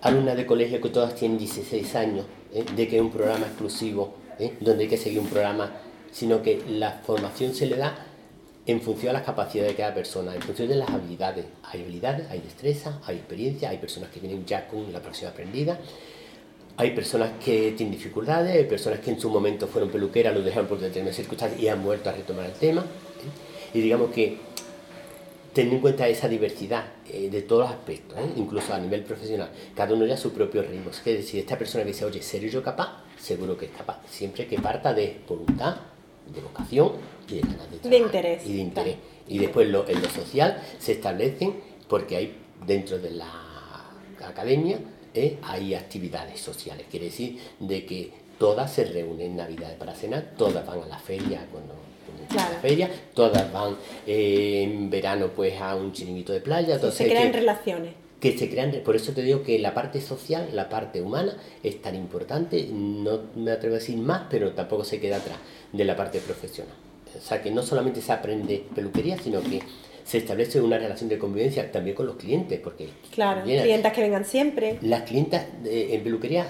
alumnas 0.00 0.36
de 0.36 0.46
colegio 0.46 0.80
que 0.80 0.88
todas 0.88 1.14
tienen 1.14 1.38
16 1.38 1.94
años, 1.94 2.26
¿eh? 2.52 2.64
de 2.74 2.88
que 2.88 2.96
es 2.96 3.02
un 3.02 3.10
programa 3.10 3.46
exclusivo, 3.46 4.14
¿eh? 4.38 4.54
donde 4.60 4.84
hay 4.84 4.90
que 4.90 4.96
seguir 4.96 5.20
un 5.20 5.28
programa, 5.28 5.72
sino 6.12 6.42
que 6.42 6.62
la 6.68 6.92
formación 7.04 7.54
se 7.54 7.66
le 7.66 7.76
da 7.76 8.06
en 8.66 8.80
función 8.80 9.08
de 9.08 9.12
las 9.14 9.22
capacidades 9.22 9.72
de 9.72 9.76
cada 9.76 9.94
persona, 9.94 10.34
en 10.34 10.42
función 10.42 10.68
de 10.68 10.76
las 10.76 10.88
habilidades. 10.88 11.46
Hay 11.64 11.82
habilidades, 11.82 12.30
hay 12.30 12.40
destreza, 12.40 13.00
hay 13.04 13.16
experiencia, 13.16 13.70
hay 13.70 13.78
personas 13.78 14.10
que 14.10 14.20
vienen 14.20 14.44
ya 14.46 14.68
con 14.68 14.92
la 14.92 15.00
profesión 15.00 15.30
aprendida, 15.30 15.78
hay 16.76 16.90
personas 16.92 17.30
que 17.44 17.72
tienen 17.72 17.94
dificultades, 17.96 18.54
hay 18.56 18.64
personas 18.64 19.00
que 19.00 19.10
en 19.10 19.20
su 19.20 19.28
momento 19.30 19.66
fueron 19.66 19.90
peluqueras, 19.90 20.34
lo 20.34 20.42
dejaron 20.42 20.66
por 20.68 20.78
determinadas 20.80 21.16
circunstancias 21.16 21.60
y 21.60 21.68
han 21.68 21.82
vuelto 21.84 22.08
a 22.08 22.12
retomar 22.12 22.46
el 22.46 22.52
tema. 22.52 22.80
¿eh? 22.82 23.78
Y 23.78 23.80
digamos 23.82 24.10
que 24.10 24.38
teniendo 25.52 25.76
en 25.76 25.82
cuenta 25.82 26.08
esa 26.08 26.28
diversidad 26.28 26.84
eh, 27.10 27.28
de 27.30 27.42
todos 27.42 27.62
los 27.62 27.70
aspectos, 27.70 28.18
¿eh? 28.18 28.22
incluso 28.36 28.72
a 28.72 28.78
nivel 28.78 29.02
profesional, 29.04 29.50
cada 29.76 29.94
uno 29.94 30.06
ya 30.06 30.16
su 30.16 30.32
propio 30.32 30.62
ritmo. 30.62 30.90
Es 30.90 31.04
decir, 31.04 31.40
esta 31.40 31.58
persona 31.58 31.84
que 31.84 31.88
dice, 31.90 32.04
oye, 32.06 32.22
¿seré 32.22 32.48
yo 32.48 32.62
capaz? 32.62 33.02
Seguro 33.18 33.56
que 33.56 33.66
es 33.66 33.70
capaz, 33.72 33.98
siempre 34.08 34.46
que 34.46 34.58
parta 34.58 34.94
de 34.94 35.18
voluntad, 35.28 35.76
de 36.34 36.40
vocación 36.40 36.92
y 37.28 37.34
de 37.34 37.40
ganas 37.42 37.70
de 37.70 37.76
trabajar. 37.78 38.06
interés, 38.06 38.46
Y 38.46 38.52
de 38.54 38.58
interés. 38.60 38.94
claro. 38.94 39.08
Y 39.28 39.38
después 39.38 39.68
lo- 39.68 39.86
en 39.88 40.00
lo 40.02 40.08
social 40.08 40.60
se 40.78 40.92
establecen, 40.92 41.54
porque 41.86 42.16
hay 42.16 42.34
dentro 42.66 42.98
de 42.98 43.10
la 43.10 43.30
academia, 44.26 44.78
¿eh? 45.14 45.38
hay 45.42 45.74
actividades 45.74 46.40
sociales, 46.40 46.86
quiere 46.90 47.06
decir 47.06 47.38
de 47.60 47.84
que 47.86 48.10
todas 48.38 48.72
se 48.72 48.84
reúnen 48.84 49.32
en 49.32 49.36
Navidad 49.36 49.76
para 49.76 49.94
cenar, 49.94 50.32
todas 50.36 50.66
van 50.66 50.80
a 50.82 50.86
la 50.86 50.98
feria 50.98 51.46
cuando 51.50 51.74
Claro. 52.28 52.54
la 52.54 52.60
feria, 52.60 52.90
todas 53.14 53.52
van 53.52 53.76
eh, 54.06 54.62
en 54.64 54.88
verano 54.90 55.28
pues 55.34 55.60
a 55.60 55.74
un 55.76 55.92
chiringuito 55.92 56.32
de 56.32 56.40
playa, 56.40 56.74
entonces 56.76 56.98
se 56.98 57.08
crean 57.08 57.30
que- 57.30 57.38
relaciones. 57.38 57.94
que 58.20 58.38
se 58.38 58.48
crean, 58.48 58.72
por 58.84 58.96
eso 58.96 59.12
te 59.12 59.22
digo 59.22 59.42
que 59.42 59.58
la 59.58 59.74
parte 59.74 60.00
social, 60.00 60.48
la 60.52 60.68
parte 60.68 61.02
humana 61.02 61.36
es 61.62 61.82
tan 61.82 61.94
importante, 61.94 62.68
no 62.72 63.20
me 63.34 63.50
atrevo 63.50 63.74
a 63.74 63.78
decir 63.78 63.98
más, 63.98 64.22
pero 64.30 64.52
tampoco 64.52 64.84
se 64.84 64.98
queda 65.00 65.16
atrás 65.16 65.38
de 65.72 65.84
la 65.84 65.96
parte 65.96 66.20
profesional. 66.20 66.74
O 67.16 67.20
sea 67.20 67.42
que 67.42 67.50
no 67.50 67.62
solamente 67.62 68.00
se 68.00 68.12
aprende 68.12 68.64
peluquería, 68.74 69.18
sino 69.18 69.42
que 69.42 69.60
se 70.04 70.18
establece 70.18 70.60
una 70.60 70.78
relación 70.78 71.08
de 71.08 71.18
convivencia 71.18 71.70
también 71.70 71.94
con 71.96 72.06
los 72.06 72.16
clientes, 72.16 72.58
porque 72.60 72.88
Claro, 73.12 73.42
clientas 73.42 73.92
que 73.92 74.00
vengan 74.00 74.24
siempre. 74.24 74.78
las 74.82 75.02
clientas 75.02 75.46
eh, 75.64 75.88
en 75.92 76.02
peluquería, 76.02 76.46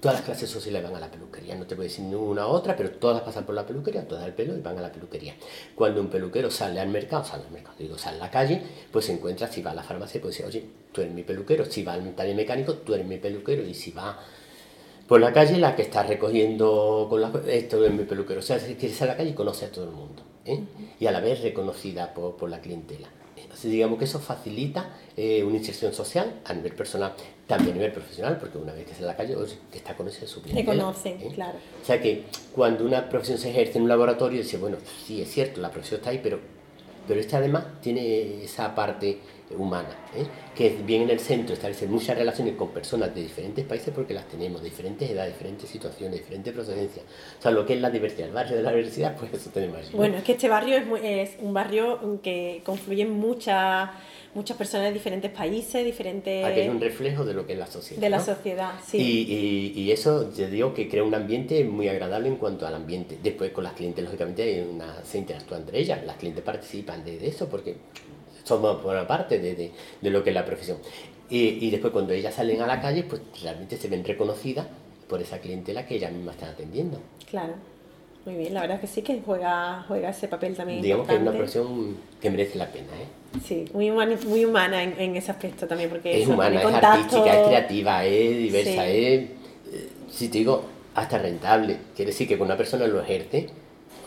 todas 0.00 0.16
las 0.18 0.24
clases 0.24 0.48
sociales 0.48 0.82
van 0.82 0.96
a 0.96 1.00
la 1.00 1.10
peluquería, 1.10 1.54
no 1.56 1.66
te 1.66 1.76
puedo 1.76 1.88
decir 1.88 2.04
una 2.04 2.46
u 2.46 2.50
otra, 2.50 2.74
pero 2.74 2.90
todas 2.90 3.22
pasan 3.22 3.44
por 3.44 3.54
la 3.54 3.66
peluquería, 3.66 4.08
todas 4.08 4.26
el 4.26 4.32
pelo 4.32 4.56
y 4.56 4.60
van 4.60 4.78
a 4.78 4.82
la 4.82 4.90
peluquería. 4.90 5.34
Cuando 5.74 6.00
un 6.00 6.08
peluquero 6.08 6.50
sale 6.50 6.80
al 6.80 6.88
mercado, 6.88 7.24
sale 7.24 7.44
al 7.44 7.50
mercado, 7.52 7.76
digo, 7.78 7.98
sale 7.98 8.16
a 8.16 8.20
la 8.20 8.30
calle, 8.30 8.62
pues 8.90 9.04
se 9.04 9.12
encuentra, 9.12 9.46
si 9.48 9.60
va 9.62 9.72
a 9.72 9.74
la 9.74 9.82
farmacia, 9.82 10.20
pues 10.20 10.36
dice, 10.36 10.46
oye, 10.48 10.64
tú 10.92 11.02
eres 11.02 11.12
mi 11.12 11.22
peluquero, 11.22 11.64
si 11.66 11.82
va 11.82 11.92
al 11.94 12.14
taller 12.14 12.34
mecánico, 12.34 12.74
tú 12.74 12.94
eres 12.94 13.06
mi 13.06 13.18
peluquero, 13.18 13.62
y 13.62 13.74
si 13.74 13.90
va 13.92 14.18
por 15.06 15.20
la 15.20 15.32
calle, 15.32 15.58
la 15.58 15.74
que 15.76 15.82
está 15.82 16.02
recogiendo 16.04 17.06
con 17.10 17.20
la, 17.20 17.32
esto 17.48 17.84
es 17.84 17.92
mi 17.92 18.04
peluquero. 18.04 18.40
O 18.40 18.42
sea, 18.42 18.58
si 18.58 18.76
quieres 18.76 18.96
salir 18.96 19.10
a 19.10 19.14
la 19.14 19.18
calle, 19.18 19.34
conoce 19.34 19.66
a 19.66 19.70
todo 19.72 19.84
el 19.84 19.90
mundo, 19.90 20.22
¿eh? 20.44 20.60
y 20.98 21.06
a 21.06 21.12
la 21.12 21.20
vez 21.20 21.40
reconocida 21.42 22.14
por, 22.14 22.36
por 22.36 22.50
la 22.50 22.60
clientela. 22.60 23.08
Entonces, 23.36 23.70
digamos 23.70 23.98
que 23.98 24.04
eso 24.04 24.20
facilita 24.20 24.90
eh, 25.16 25.42
una 25.42 25.56
inserción 25.56 25.92
social 25.92 26.40
a 26.44 26.52
nivel 26.54 26.72
personal, 26.74 27.14
también 27.46 27.72
a 27.72 27.74
nivel 27.76 27.92
profesional, 27.92 28.36
porque 28.38 28.58
una 28.58 28.72
vez 28.72 28.86
que 28.86 28.92
sale 28.92 29.04
a 29.06 29.08
la 29.08 29.16
calle, 29.16 29.34
que 29.72 29.78
está 29.78 29.96
conociendo 29.96 30.28
su 30.28 30.40
Te 30.40 30.50
clientela. 30.50 30.82
conocen, 30.84 31.20
¿eh? 31.20 31.32
claro. 31.34 31.58
O 31.82 31.84
sea 31.84 32.00
que 32.00 32.24
cuando 32.54 32.84
una 32.84 33.08
profesión 33.08 33.38
se 33.38 33.50
ejerce 33.50 33.78
en 33.78 33.84
un 33.84 33.88
laboratorio, 33.88 34.42
dice, 34.42 34.56
bueno, 34.58 34.76
sí, 35.06 35.20
es 35.22 35.30
cierto, 35.32 35.60
la 35.60 35.70
profesión 35.70 35.98
está 36.00 36.10
ahí, 36.10 36.20
pero 36.22 36.38
pero 37.06 37.20
este 37.20 37.36
además 37.36 37.64
tiene 37.80 38.44
esa 38.44 38.74
parte 38.74 39.18
humana, 39.56 39.88
¿eh? 40.14 40.24
que 40.54 40.78
bien 40.84 41.02
en 41.02 41.10
el 41.10 41.18
centro 41.18 41.54
establecer 41.54 41.88
muchas 41.88 42.16
relaciones 42.16 42.54
con 42.54 42.68
personas 42.68 43.14
de 43.14 43.22
diferentes 43.22 43.64
países 43.64 43.92
porque 43.92 44.14
las 44.14 44.28
tenemos, 44.28 44.62
diferentes 44.62 45.10
edades, 45.10 45.32
diferentes 45.32 45.68
situaciones, 45.68 46.20
diferentes 46.20 46.52
procedencias. 46.52 47.04
O 47.38 47.42
sea, 47.42 47.50
lo 47.50 47.66
que 47.66 47.74
es 47.74 47.80
la 47.80 47.90
diversidad, 47.90 48.28
el 48.28 48.34
barrio 48.34 48.56
de 48.56 48.62
la 48.62 48.70
diversidad, 48.70 49.16
pues 49.16 49.32
eso 49.32 49.50
tenemos 49.50 49.78
allí. 49.78 49.90
Bueno, 49.92 50.18
es 50.18 50.22
que 50.22 50.32
este 50.32 50.48
barrio 50.48 50.76
es, 50.76 50.84
es 51.02 51.36
un 51.40 51.52
barrio 51.52 52.20
que 52.22 52.62
confluyen 52.64 53.10
muchas 53.10 53.90
muchas 54.34 54.56
personas 54.56 54.88
de 54.88 54.92
diferentes 54.92 55.30
países, 55.30 55.84
diferentes... 55.84 56.44
Aquí 56.44 56.60
hay 56.60 56.68
un 56.68 56.80
reflejo 56.80 57.24
de 57.24 57.34
lo 57.34 57.46
que 57.46 57.54
es 57.54 57.58
la 57.58 57.66
sociedad. 57.66 58.00
De 58.00 58.10
la 58.10 58.20
sociedad, 58.20 58.72
sí. 58.84 58.98
Y, 58.98 59.80
y, 59.80 59.90
eso, 59.90 60.26
te 60.26 60.48
digo, 60.48 60.72
que 60.72 60.88
crea 60.88 61.02
un 61.02 61.14
ambiente 61.14 61.64
muy 61.64 61.88
agradable 61.88 62.28
en 62.28 62.36
cuanto 62.36 62.66
al 62.66 62.74
ambiente. 62.74 63.18
Después 63.22 63.50
con 63.52 63.64
las 63.64 63.72
clientes, 63.72 64.04
lógicamente, 64.04 64.42
hay 64.42 64.60
una, 64.60 65.04
se 65.04 65.18
interactúa 65.18 65.58
entre 65.58 65.78
ellas, 65.78 66.04
las 66.04 66.16
clientes 66.16 66.44
participan 66.44 67.04
de, 67.04 67.26
eso 67.26 67.48
porque 67.48 67.76
somos 68.44 68.80
por 68.80 68.94
una 68.94 69.06
parte 69.06 69.38
de, 69.38 69.54
de, 69.54 69.72
de, 70.00 70.10
lo 70.10 70.22
que 70.22 70.30
es 70.30 70.34
la 70.34 70.44
profesión. 70.44 70.78
Y, 71.28 71.64
y 71.64 71.70
después 71.70 71.92
cuando 71.92 72.12
ellas 72.12 72.34
salen 72.34 72.60
a 72.60 72.66
la 72.66 72.80
calle, 72.80 73.04
pues 73.04 73.22
realmente 73.42 73.76
se 73.76 73.88
ven 73.88 74.04
reconocidas 74.04 74.66
por 75.08 75.20
esa 75.20 75.38
clientela 75.40 75.86
que 75.86 75.96
ellas 75.96 76.12
mismas 76.12 76.36
están 76.36 76.50
atendiendo. 76.50 77.00
Claro. 77.28 77.54
Muy 78.26 78.34
bien, 78.34 78.52
la 78.52 78.60
verdad 78.60 78.76
es 78.76 78.82
que 78.82 78.86
sí 78.86 79.02
que 79.02 79.22
juega, 79.24 79.84
juega 79.88 80.10
ese 80.10 80.28
papel 80.28 80.54
también. 80.54 80.82
Digamos 80.82 81.08
que 81.08 81.14
es 81.14 81.20
una 81.20 81.32
profesión 81.32 81.96
que 82.20 82.30
merece 82.30 82.58
la 82.58 82.70
pena, 82.70 82.88
¿eh? 82.88 83.38
Sí, 83.46 83.64
muy 83.72 83.90
humana, 83.90 84.18
muy 84.26 84.44
humana 84.44 84.82
en, 84.82 85.00
en 85.00 85.16
ese 85.16 85.30
aspecto 85.30 85.66
también, 85.66 85.88
porque 85.88 86.22
es 86.22 86.28
humana, 86.28 86.60
es 86.60 86.66
artística, 86.66 87.40
es 87.40 87.46
creativa, 87.46 88.04
es 88.04 88.38
diversa, 88.38 88.86
es, 88.88 89.20
eh, 89.72 89.88
si 90.10 90.28
te 90.28 90.38
digo, 90.38 90.64
hasta 90.94 91.18
rentable. 91.18 91.78
Quiere 91.96 92.10
decir 92.10 92.28
que 92.28 92.36
con 92.36 92.46
una 92.46 92.56
persona 92.56 92.86
lo 92.86 93.00
ejerce, 93.00 93.48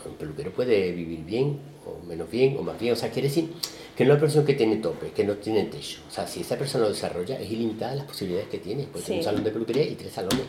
un 0.06 0.14
peluquero 0.14 0.52
puede 0.52 0.92
vivir 0.92 1.24
bien, 1.24 1.58
o 1.84 2.06
menos 2.06 2.30
bien, 2.30 2.56
o 2.58 2.62
más 2.62 2.78
bien. 2.78 2.92
O 2.92 2.96
sea, 2.96 3.10
quiere 3.10 3.28
decir 3.28 3.50
que 3.96 4.04
no 4.04 4.10
es 4.10 4.14
una 4.14 4.18
profesión 4.18 4.44
que 4.44 4.54
tiene 4.54 4.76
tope, 4.76 5.10
que 5.10 5.24
no 5.24 5.34
tiene 5.34 5.64
techo. 5.64 6.00
O 6.08 6.10
sea, 6.12 6.26
si 6.26 6.42
esa 6.42 6.56
persona 6.56 6.84
lo 6.84 6.90
desarrolla, 6.90 7.40
es 7.40 7.50
ilimitada 7.50 7.96
las 7.96 8.06
posibilidades 8.06 8.48
que 8.48 8.58
tiene. 8.58 8.84
Puede 8.84 9.04
tener 9.04 9.18
un 9.20 9.24
salón 9.24 9.44
de 9.44 9.50
peluquería 9.50 9.84
y 9.84 9.94
tres 9.94 10.12
salones 10.12 10.44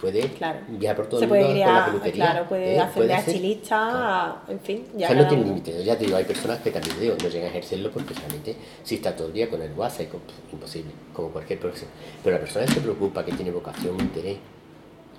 puede 0.00 0.20
claro. 0.34 0.60
viajar 0.68 0.96
por 0.96 1.06
todo 1.08 1.18
se 1.20 1.24
el 1.24 1.28
puede 1.28 1.42
mundo 1.42 1.58
ir 1.58 1.64
con 1.64 1.74
a, 1.74 1.78
la 1.80 1.86
peluquería. 1.86 2.24
Claro, 2.30 2.48
puede 2.48 2.74
¿eh? 2.76 2.80
hacer 2.80 3.06
de 3.08 3.14
estilista, 3.14 3.88
claro. 3.90 4.36
en 4.48 4.60
fin. 4.60 4.84
O 4.94 4.98
Ya 4.98 5.08
sea, 5.08 5.16
no 5.16 5.28
tiene 5.28 5.44
límite. 5.44 5.84
Ya 5.84 5.98
te 5.98 6.04
digo, 6.04 6.16
hay 6.16 6.24
personas 6.24 6.60
que 6.60 6.70
también 6.70 7.00
digo, 7.00 7.16
no 7.20 7.28
llegan 7.28 7.46
a 7.46 7.50
ejercerlo 7.50 7.90
porque 7.90 8.14
realmente 8.14 8.56
si 8.84 8.94
está 8.94 9.16
todo 9.16 9.26
el 9.26 9.32
día 9.32 9.50
con 9.50 9.60
el 9.60 9.72
WhatsApp, 9.72 10.08
con- 10.10 10.20
imposible, 10.52 10.92
como 11.12 11.28
cualquier 11.30 11.58
profesión. 11.58 11.90
Pero 12.22 12.36
la 12.36 12.40
persona 12.40 12.64
que 12.66 12.72
se 12.74 12.80
preocupa, 12.80 13.24
que 13.24 13.32
tiene 13.32 13.50
vocación, 13.50 13.98
interés, 14.00 14.36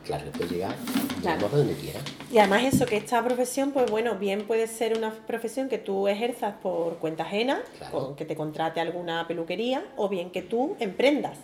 claro, 0.06 0.24
que 0.32 0.32
puede 0.38 0.50
llegar, 0.52 0.76
Claro. 1.22 1.46
a 1.46 1.50
donde 1.58 1.74
quiera. 1.76 2.00
Y 2.32 2.38
además 2.38 2.64
eso, 2.64 2.86
que 2.86 2.98
esta 2.98 3.24
profesión, 3.24 3.72
pues 3.72 3.90
bueno, 3.92 4.16
bien 4.16 4.44
puede 4.48 4.68
ser 4.68 4.98
una 4.98 5.12
profesión 5.12 5.70
que 5.70 5.78
tú 5.78 6.08
ejerzas 6.08 6.56
por 6.62 6.98
cuenta 6.98 7.24
ajena, 7.24 7.62
Claro. 7.78 7.98
o 7.98 8.16
que 8.16 8.26
te 8.26 8.36
contrate 8.36 8.80
alguna 8.82 9.28
peluquería, 9.28 9.84
o 9.98 10.08
bien 10.10 10.30
que 10.32 10.42
tú 10.42 10.76
emprendas 10.80 11.38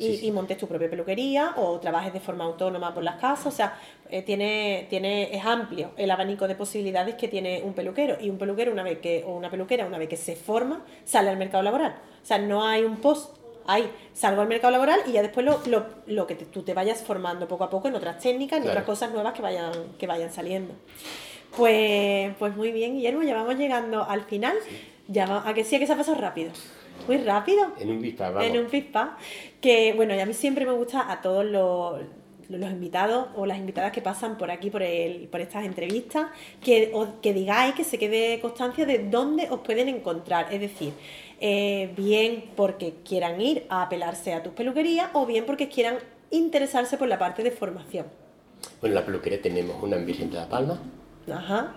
y, 0.00 0.06
Sí, 0.06 0.16
sí. 0.16 0.26
y 0.26 0.30
montes 0.32 0.58
tu 0.58 0.66
propia 0.66 0.90
peluquería, 0.90 1.52
o 1.56 1.78
trabajes 1.78 2.12
de 2.12 2.18
forma 2.20 2.44
autónoma 2.44 2.92
por 2.92 3.04
las 3.04 3.16
casas, 3.16 3.46
o 3.46 3.50
sea, 3.52 3.78
eh, 4.08 4.22
tiene, 4.22 4.86
tiene, 4.90 5.34
es 5.36 5.44
amplio 5.44 5.92
el 5.96 6.10
abanico 6.10 6.48
de 6.48 6.54
posibilidades 6.56 7.14
que 7.14 7.28
tiene 7.28 7.62
un 7.64 7.74
peluquero, 7.74 8.16
y 8.20 8.30
un 8.30 8.38
peluquero 8.38 8.72
una 8.72 8.82
vez 8.82 8.98
que, 8.98 9.22
o 9.26 9.34
una 9.36 9.50
peluquera 9.50 9.86
una 9.86 9.98
vez 9.98 10.08
que 10.08 10.16
se 10.16 10.34
forma, 10.36 10.84
sale 11.04 11.28
al 11.30 11.36
mercado 11.36 11.62
laboral. 11.62 11.94
O 12.22 12.26
sea, 12.26 12.38
no 12.38 12.66
hay 12.66 12.82
un 12.84 12.96
post 12.96 13.36
hay 13.66 13.88
salgo 14.14 14.40
al 14.40 14.48
mercado 14.48 14.72
laboral 14.72 15.00
y 15.06 15.12
ya 15.12 15.22
después 15.22 15.44
lo, 15.46 15.60
lo, 15.66 15.84
lo 16.06 16.26
que 16.26 16.34
te- 16.34 16.46
tú 16.46 16.62
te 16.62 16.74
vayas 16.74 17.02
formando 17.02 17.46
poco 17.46 17.62
a 17.64 17.70
poco 17.70 17.86
en 17.88 17.94
otras 17.94 18.18
técnicas, 18.18 18.56
en 18.56 18.62
Claro. 18.64 18.80
otras 18.80 18.86
cosas 18.86 19.12
nuevas 19.12 19.32
que 19.34 19.42
vayan, 19.42 19.70
que 19.98 20.06
vayan 20.08 20.32
saliendo. 20.32 20.74
Pues, 21.56 22.34
pues 22.38 22.56
muy 22.56 22.72
bien, 22.72 22.94
Guillermo, 22.94 23.22
ya 23.22 23.34
vamos 23.34 23.56
llegando 23.56 24.02
al 24.04 24.22
final. 24.22 24.56
Ya 25.08 25.26
va- 25.26 25.48
a 25.48 25.54
que 25.54 25.62
sí, 25.64 25.76
a 25.76 25.78
que 25.78 25.86
se 25.86 25.92
ha 25.92 25.96
pasado 25.96 26.16
rápido. 26.20 26.50
Muy 27.06 27.16
rápido. 27.18 27.72
En 27.78 27.90
un 27.90 28.00
vista, 28.00 28.30
vamos. 28.30 28.44
En 28.48 28.58
un 28.58 28.66
pispa. 28.66 29.16
Que 29.60 29.92
bueno, 29.94 30.14
y 30.14 30.20
a 30.20 30.26
mí 30.26 30.34
siempre 30.34 30.64
me 30.66 30.72
gusta 30.72 31.10
a 31.10 31.20
todos 31.20 31.44
los, 31.44 32.00
los 32.48 32.70
invitados 32.70 33.28
o 33.36 33.46
las 33.46 33.58
invitadas 33.58 33.92
que 33.92 34.00
pasan 34.02 34.36
por 34.38 34.50
aquí, 34.50 34.70
por, 34.70 34.82
el, 34.82 35.28
por 35.28 35.40
estas 35.40 35.64
entrevistas, 35.64 36.28
que, 36.62 36.90
os- 36.92 37.08
que 37.22 37.32
digáis, 37.32 37.74
que 37.74 37.84
se 37.84 37.98
quede 37.98 38.40
constancia 38.40 38.86
de 38.86 38.98
dónde 39.08 39.48
os 39.50 39.60
pueden 39.60 39.88
encontrar. 39.88 40.52
Es 40.52 40.60
decir, 40.60 40.92
eh, 41.40 41.92
bien 41.96 42.44
porque 42.56 42.94
quieran 43.04 43.40
ir 43.40 43.64
a 43.68 43.82
apelarse 43.82 44.34
a 44.34 44.42
tus 44.42 44.52
peluquerías 44.52 45.08
o 45.14 45.26
bien 45.26 45.46
porque 45.46 45.68
quieran 45.68 45.98
interesarse 46.30 46.96
por 46.96 47.08
la 47.08 47.18
parte 47.18 47.42
de 47.42 47.50
formación. 47.50 48.06
Bueno, 48.80 48.94
en 48.94 49.00
la 49.00 49.06
peluquería 49.06 49.40
tenemos 49.40 49.82
una 49.82 49.96
en 49.96 50.06
Virgen 50.06 50.30
de 50.30 50.36
la 50.36 50.48
Palma, 50.48 50.80
Ajá, 51.32 51.76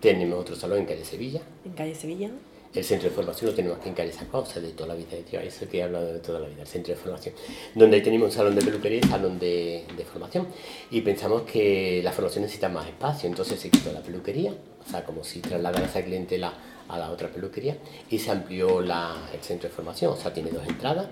tenemos 0.00 0.38
otro 0.40 0.54
salón 0.54 0.78
en 0.78 0.86
calle 0.86 1.04
Sevilla, 1.04 1.40
en 1.64 1.72
calle 1.72 1.94
Sevilla. 1.94 2.30
El 2.76 2.84
centro 2.84 3.08
de 3.08 3.14
formación 3.14 3.50
lo 3.50 3.56
tenemos 3.56 3.78
aquí 3.78 3.88
en 3.88 3.94
o 4.32 4.46
sea, 4.46 4.60
de 4.62 4.70
toda 4.72 4.88
la 4.88 4.94
vida, 4.94 5.16
tío, 5.28 5.40
eso 5.40 5.68
que 5.68 5.78
he 5.78 5.82
hablado 5.82 6.12
de 6.12 6.18
toda 6.18 6.40
la 6.40 6.48
vida, 6.48 6.62
el 6.62 6.68
centro 6.68 6.94
de 6.94 7.00
formación, 7.00 7.34
donde 7.74 7.96
ahí 7.96 8.02
tenemos 8.02 8.26
un 8.26 8.32
salón 8.32 8.54
de 8.54 8.62
peluquería 8.62 9.00
y 9.02 9.08
salón 9.08 9.38
de, 9.38 9.84
de 9.96 10.04
formación. 10.04 10.46
Y 10.90 11.00
pensamos 11.00 11.42
que 11.42 12.00
la 12.04 12.12
formación 12.12 12.42
necesita 12.42 12.68
más 12.68 12.86
espacio, 12.86 13.28
entonces 13.28 13.58
se 13.58 13.70
quitó 13.70 13.92
la 13.92 14.00
peluquería, 14.02 14.52
o 14.86 14.90
sea, 14.90 15.04
como 15.04 15.24
si 15.24 15.40
trasladara 15.40 15.86
esa 15.86 16.02
clientela 16.02 16.52
a 16.88 16.98
la 16.98 17.10
otra 17.10 17.28
peluquería, 17.28 17.78
y 18.10 18.18
se 18.18 18.30
amplió 18.30 18.80
la, 18.80 19.28
el 19.32 19.40
centro 19.42 19.68
de 19.68 19.74
formación, 19.74 20.12
o 20.12 20.16
sea, 20.16 20.32
tiene 20.32 20.50
dos 20.50 20.66
entradas, 20.66 21.08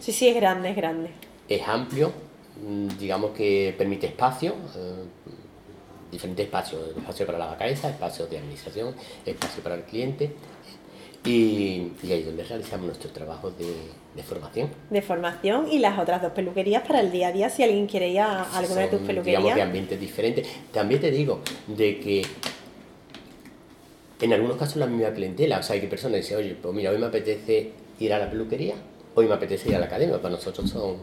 Sí, 0.00 0.12
sí, 0.12 0.28
es 0.28 0.36
grande, 0.36 0.70
es 0.70 0.76
grande. 0.76 1.10
es 1.48 1.66
amplio, 1.66 2.12
mm, 2.62 2.98
digamos 2.98 3.32
que 3.32 3.74
permite 3.76 4.06
espacio, 4.06 4.54
eh, 4.76 5.04
diferentes 6.10 6.46
espacios, 6.46 6.80
espacio 6.96 7.26
para 7.26 7.38
la 7.38 7.56
cabeza, 7.58 7.90
espacio 7.90 8.26
de 8.26 8.38
administración, 8.38 8.94
espacio 9.26 9.62
para 9.62 9.74
el 9.74 9.82
cliente, 9.82 10.30
y, 11.24 11.92
y 12.02 12.12
ahí 12.12 12.20
es 12.20 12.26
donde 12.26 12.44
realizamos 12.44 12.86
nuestros 12.86 13.12
trabajos 13.12 13.58
de, 13.58 13.66
de 14.14 14.22
formación. 14.22 14.70
de 14.90 15.02
formación 15.02 15.70
y 15.70 15.78
las 15.78 15.98
otras 15.98 16.22
dos 16.22 16.32
peluquerías 16.32 16.82
para 16.86 17.00
el 17.00 17.10
día 17.10 17.28
a 17.28 17.32
día 17.32 17.50
si 17.50 17.62
alguien 17.62 17.86
quiere 17.86 18.08
ir 18.08 18.20
a 18.20 18.42
alguna 18.56 18.82
de 18.82 18.88
tus 18.88 19.00
peluquerías. 19.00 19.42
Digamos 19.42 19.54
que 19.54 19.62
ambientes 19.62 20.00
diferentes. 20.00 20.46
También 20.72 21.00
te 21.00 21.10
digo 21.10 21.40
de 21.66 21.98
que 22.00 22.22
en 24.20 24.32
algunos 24.32 24.56
casos 24.56 24.76
la 24.76 24.86
misma 24.86 25.12
clientela, 25.12 25.58
o 25.58 25.62
sea, 25.62 25.74
hay 25.74 25.80
que 25.80 25.88
personas 25.88 26.18
dicen, 26.18 26.38
oye, 26.38 26.56
pues 26.60 26.74
mira, 26.74 26.90
hoy 26.90 26.98
me 26.98 27.06
apetece 27.06 27.72
ir 28.00 28.12
a 28.12 28.18
la 28.18 28.30
peluquería, 28.30 28.74
hoy 29.14 29.26
me 29.26 29.34
apetece 29.34 29.68
ir 29.68 29.76
a 29.76 29.78
la 29.78 29.86
academia, 29.86 30.20
para 30.20 30.34
nosotros 30.34 30.68
son 30.70 30.96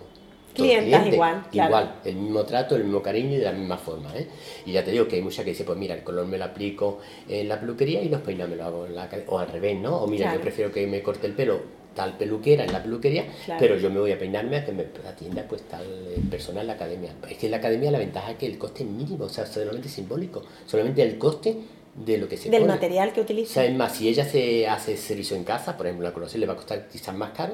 Clientas 0.56 0.86
clientes, 0.86 1.14
igual, 1.14 1.44
claro. 1.52 1.70
igual, 1.70 1.96
el 2.06 2.16
mismo 2.16 2.44
trato, 2.44 2.76
el 2.76 2.84
mismo 2.86 3.02
cariño 3.02 3.34
y 3.36 3.38
de 3.38 3.44
la 3.46 3.52
misma 3.52 3.78
forma, 3.78 4.16
¿eh? 4.18 4.28
Y 4.66 4.72
ya 4.72 4.84
te 4.84 4.92
digo 4.92 5.08
que 5.08 5.18
hay 5.18 5.22
muchas 5.22 5.44
que 5.46 5.52
dicen, 5.52 5.66
pues 5.66 5.78
mira, 5.78 5.94
el 5.96 6.04
color 6.04 6.26
me 6.28 6.38
lo 6.38 6.46
aplico 6.46 7.00
en 7.30 7.48
la 7.48 7.60
peluquería 7.60 8.02
y 8.02 8.10
los 8.10 8.22
peinados 8.22 8.50
me 8.52 8.56
lo 8.58 8.66
hago 8.66 8.86
en 8.86 8.96
la 8.96 9.04
academia, 9.04 9.32
o 9.32 9.40
al 9.40 9.48
revés, 9.50 9.78
¿no? 9.80 9.98
O 9.98 10.08
mira, 10.08 10.24
Claro. 10.26 10.38
yo 10.38 10.42
prefiero 10.42 10.72
que 10.72 10.88
me 10.88 11.02
corte 11.04 11.28
el 11.28 11.34
pelo 11.34 11.60
tal 11.96 12.18
peluquera 12.18 12.66
en 12.66 12.74
la 12.74 12.84
peluquería, 12.84 13.26
Claro. 13.46 13.60
pero 13.60 13.78
yo 13.78 13.90
me 13.90 14.00
voy 14.02 14.12
a 14.12 14.20
peinarme 14.20 14.58
a 14.58 14.66
que 14.66 14.72
me 14.74 14.86
atienda 15.08 15.46
pues 15.48 15.62
tal 15.64 15.86
persona 16.30 16.60
en 16.62 16.68
la 16.68 16.74
academia. 16.74 17.14
Es 17.30 17.38
que 17.38 17.46
en 17.48 17.52
la 17.52 17.58
academia 17.58 17.90
la 17.92 18.00
ventaja 18.00 18.32
es 18.32 18.38
que 18.38 18.46
el 18.48 18.58
coste 18.58 18.84
es 18.84 18.90
mínimo, 18.90 19.24
o 19.26 19.30
sea, 19.30 19.46
solamente 19.46 19.88
simbólico, 19.88 20.44
solamente 20.66 21.02
el 21.04 21.18
coste 21.18 21.56
de 21.96 22.18
lo 22.18 22.28
que 22.28 22.36
se 22.36 22.50
del 22.50 22.64
pone. 22.64 22.74
material 22.74 23.14
que 23.14 23.22
O 23.22 23.24
utiliza. 23.24 23.54
sea, 23.54 23.64
es 23.66 23.74
más, 23.74 23.96
si 23.96 24.10
ella 24.10 24.26
se 24.26 24.68
hace 24.68 24.98
servicio 24.98 25.38
en 25.38 25.46
casa, 25.46 25.78
por 25.78 25.86
ejemplo, 25.88 26.06
la 26.06 26.14
conocer 26.14 26.40
le 26.42 26.46
va 26.46 26.52
a 26.52 26.56
costar 26.58 26.90
quizás 26.90 27.16
más 27.16 27.32
caro 27.32 27.54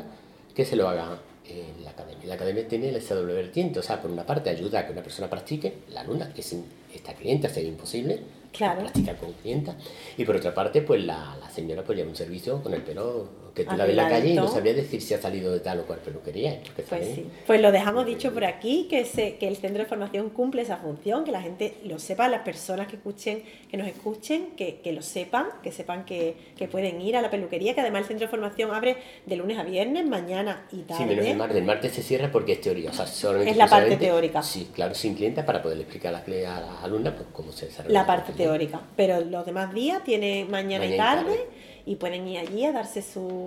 que 0.55 0.65
se 0.65 0.75
lo 0.75 0.89
haga 0.89 1.19
en 1.47 1.83
la 1.83 1.91
academia. 1.91 2.25
La 2.27 2.35
academia 2.35 2.67
tiene 2.67 2.95
esa 2.95 3.15
doble 3.15 3.33
vertiente, 3.33 3.79
o 3.79 3.83
sea, 3.83 4.01
por 4.01 4.11
una 4.11 4.25
parte 4.25 4.49
ayuda 4.49 4.79
a 4.79 4.85
que 4.85 4.91
una 4.93 5.03
persona 5.03 5.29
practique, 5.29 5.73
la 5.89 6.01
alumna, 6.01 6.33
que 6.33 6.41
sin 6.41 6.65
esta 6.93 7.13
clienta 7.13 7.49
sería 7.49 7.69
imposible, 7.69 8.21
Claro. 8.51 8.81
practicar 8.81 9.15
con 9.17 9.31
clienta, 9.33 9.75
y 10.17 10.25
por 10.25 10.35
otra 10.35 10.53
parte, 10.53 10.81
pues 10.81 11.03
la, 11.03 11.37
la 11.39 11.49
señora 11.49 11.83
pues 11.83 11.97
lleva 11.97 12.09
un 12.09 12.15
servicio 12.15 12.61
con 12.61 12.73
el 12.73 12.81
pelo 12.81 13.29
que 13.53 13.65
tú 13.65 13.75
la 13.75 13.83
ves 13.83 13.91
en 13.91 13.97
la 13.97 14.09
calle 14.09 14.29
y 14.29 14.33
no 14.33 14.47
sabría 14.47 14.73
decir 14.73 15.01
si 15.01 15.13
ha 15.13 15.21
salido 15.21 15.51
de 15.51 15.59
tal 15.59 15.79
o 15.79 15.85
cual 15.85 15.99
peluquería. 15.99 16.61
Pues 16.89 17.05
sí. 17.15 17.25
Pues 17.47 17.61
lo 17.61 17.71
dejamos 17.71 18.05
dicho 18.05 18.31
por 18.33 18.45
aquí, 18.45 18.87
que, 18.89 19.05
se, 19.05 19.35
que 19.35 19.47
el 19.47 19.57
centro 19.57 19.83
de 19.83 19.89
formación 19.89 20.29
cumple 20.29 20.61
esa 20.61 20.77
función, 20.77 21.23
que 21.23 21.31
la 21.31 21.41
gente 21.41 21.75
lo 21.83 21.99
sepa, 21.99 22.27
las 22.29 22.41
personas 22.41 22.87
que 22.87 22.95
escuchen, 22.95 23.43
que 23.69 23.77
nos 23.77 23.87
escuchen, 23.87 24.47
que, 24.57 24.77
que 24.81 24.91
lo 24.93 25.01
sepan, 25.01 25.47
que 25.63 25.71
sepan 25.71 26.05
que, 26.05 26.35
que 26.55 26.67
pueden 26.67 27.01
ir 27.01 27.17
a 27.17 27.21
la 27.21 27.29
peluquería, 27.29 27.73
que 27.73 27.81
además 27.81 28.01
el 28.03 28.07
centro 28.07 28.27
de 28.27 28.31
formación 28.31 28.73
abre 28.73 28.97
de 29.25 29.35
lunes 29.35 29.57
a 29.57 29.63
viernes, 29.63 30.05
mañana 30.05 30.65
y 30.71 30.81
tarde. 30.83 31.03
Sí, 31.03 31.05
menos 31.09 31.25
el 31.25 31.37
martes. 31.37 31.57
El 31.57 31.63
martes 31.65 31.91
se 31.93 32.03
cierra 32.03 32.31
porque 32.31 32.53
es 32.53 32.61
teoría. 32.61 32.89
O 32.89 32.93
sea, 32.93 33.05
solamente 33.07 33.51
Es 33.51 33.57
la 33.57 33.67
parte 33.67 33.97
teórica. 33.97 34.41
Sí, 34.43 34.69
claro, 34.73 34.95
sin 34.95 35.15
clienta 35.15 35.45
para 35.45 35.61
poderle 35.61 35.83
explicar 35.83 36.13
a 36.15 36.19
la, 36.19 36.25
cli- 36.25 36.45
a 36.45 36.59
la 36.61 36.81
alumna 36.81 37.13
pues, 37.15 37.27
cómo 37.33 37.51
se 37.51 37.65
desarrolla. 37.65 37.93
la 37.93 38.05
parte 38.05 38.31
teórica. 38.33 38.81
Pero 38.95 39.19
los 39.21 39.45
demás 39.45 39.73
días 39.73 40.03
tiene 40.03 40.45
mañana, 40.49 40.85
y 40.85 40.89
Mañana 40.91 40.95
y 40.95 40.97
tarde, 40.97 41.35
tarde. 41.37 41.47
y 41.85 41.95
pueden 41.95 42.27
ir 42.27 42.39
allí 42.39 42.65
a 42.65 42.71
darse 42.71 43.01
su... 43.01 43.40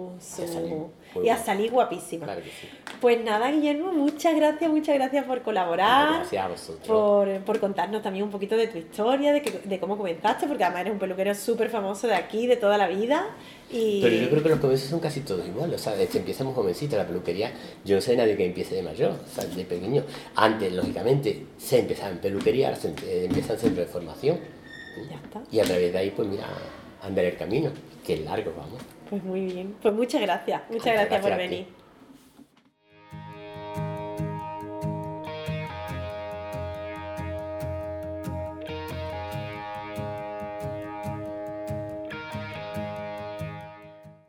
Y 1.22 1.28
a 1.28 1.36
salir. 1.36 1.70
Guapísima. 1.70 2.24
Claro 2.24 2.40
que 2.42 2.48
sí. 2.48 2.68
Pues 3.00 3.22
nada, 3.22 3.50
Guillermo, 3.50 3.92
muchas 3.92 4.34
gracias, 4.34 4.70
muchas 4.70 4.94
gracias 4.96 5.24
por 5.24 5.42
colaborar. 5.42 6.14
Gracias 6.20 6.44
a 6.44 6.48
vosotros. 6.48 6.86
Por, 6.88 7.28
por 7.44 7.60
contarnos 7.60 8.02
también 8.02 8.24
un 8.24 8.30
poquito 8.30 8.56
de 8.56 8.66
tu 8.68 8.78
historia, 8.78 9.32
de, 9.32 9.42
que- 9.42 9.60
de 9.64 9.78
cómo 9.78 9.96
comenzaste, 9.96 10.46
porque 10.46 10.64
además 10.64 10.80
eres 10.82 10.92
un 10.94 10.98
peluquero 10.98 11.34
súper 11.34 11.70
famoso 11.70 12.06
de 12.08 12.14
aquí, 12.14 12.46
de 12.46 12.56
toda 12.56 12.76
la 12.78 12.88
vida. 12.88 13.26
Y... 13.70 14.00
Pero 14.02 14.16
yo 14.16 14.30
creo 14.30 14.42
que 14.42 14.48
los 14.50 14.58
comienzos 14.58 14.88
son 14.90 15.00
casi 15.00 15.20
todos 15.20 15.46
iguales. 15.46 15.80
O 15.80 15.84
sea, 15.84 15.92
desde 15.94 16.08
que 16.08 16.18
empieza 16.18 16.44
muy 16.44 16.54
jovencito 16.54 16.96
la 16.96 17.06
peluquería, 17.06 17.52
yo 17.84 17.94
no 17.96 18.00
sé 18.02 18.12
de 18.12 18.16
nadie 18.18 18.36
que 18.36 18.46
empiece 18.46 18.74
de 18.74 18.82
mayor, 18.82 19.12
o 19.12 19.28
sea, 19.34 19.44
de 19.44 19.64
pequeño. 19.64 20.02
Antes, 20.36 20.72
lógicamente, 20.72 21.46
se 21.58 21.78
empezaba 21.80 22.10
en 22.10 22.18
peluquería, 22.18 22.68
ahora 22.68 22.80
se 22.80 22.88
empieza 23.24 23.54
en 23.54 23.58
centro 23.60 23.82
de 23.84 23.88
formación. 23.88 24.38
Ya 25.10 25.16
está. 25.16 25.42
Y 25.50 25.60
a 25.60 25.64
través 25.64 25.92
de 25.92 25.98
ahí, 25.98 26.10
pues 26.10 26.28
mira, 26.28 26.44
andar 27.02 27.24
el 27.24 27.36
camino, 27.36 27.70
que 28.06 28.14
es 28.14 28.20
largo, 28.24 28.52
vamos. 28.56 28.80
Pues 29.14 29.22
muy 29.26 29.44
bien, 29.44 29.76
pues 29.80 29.94
muchas 29.94 30.20
gracias, 30.22 30.62
muchas 30.68 30.92
gracias, 30.92 31.20
por 31.22 31.36
venir. 31.36 31.68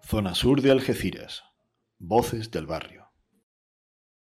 Zona 0.04 0.36
Sur 0.36 0.62
de 0.62 0.70
Algeciras. 0.70 1.44
Voces 1.98 2.52
del 2.52 2.68
barrio. 2.68 3.05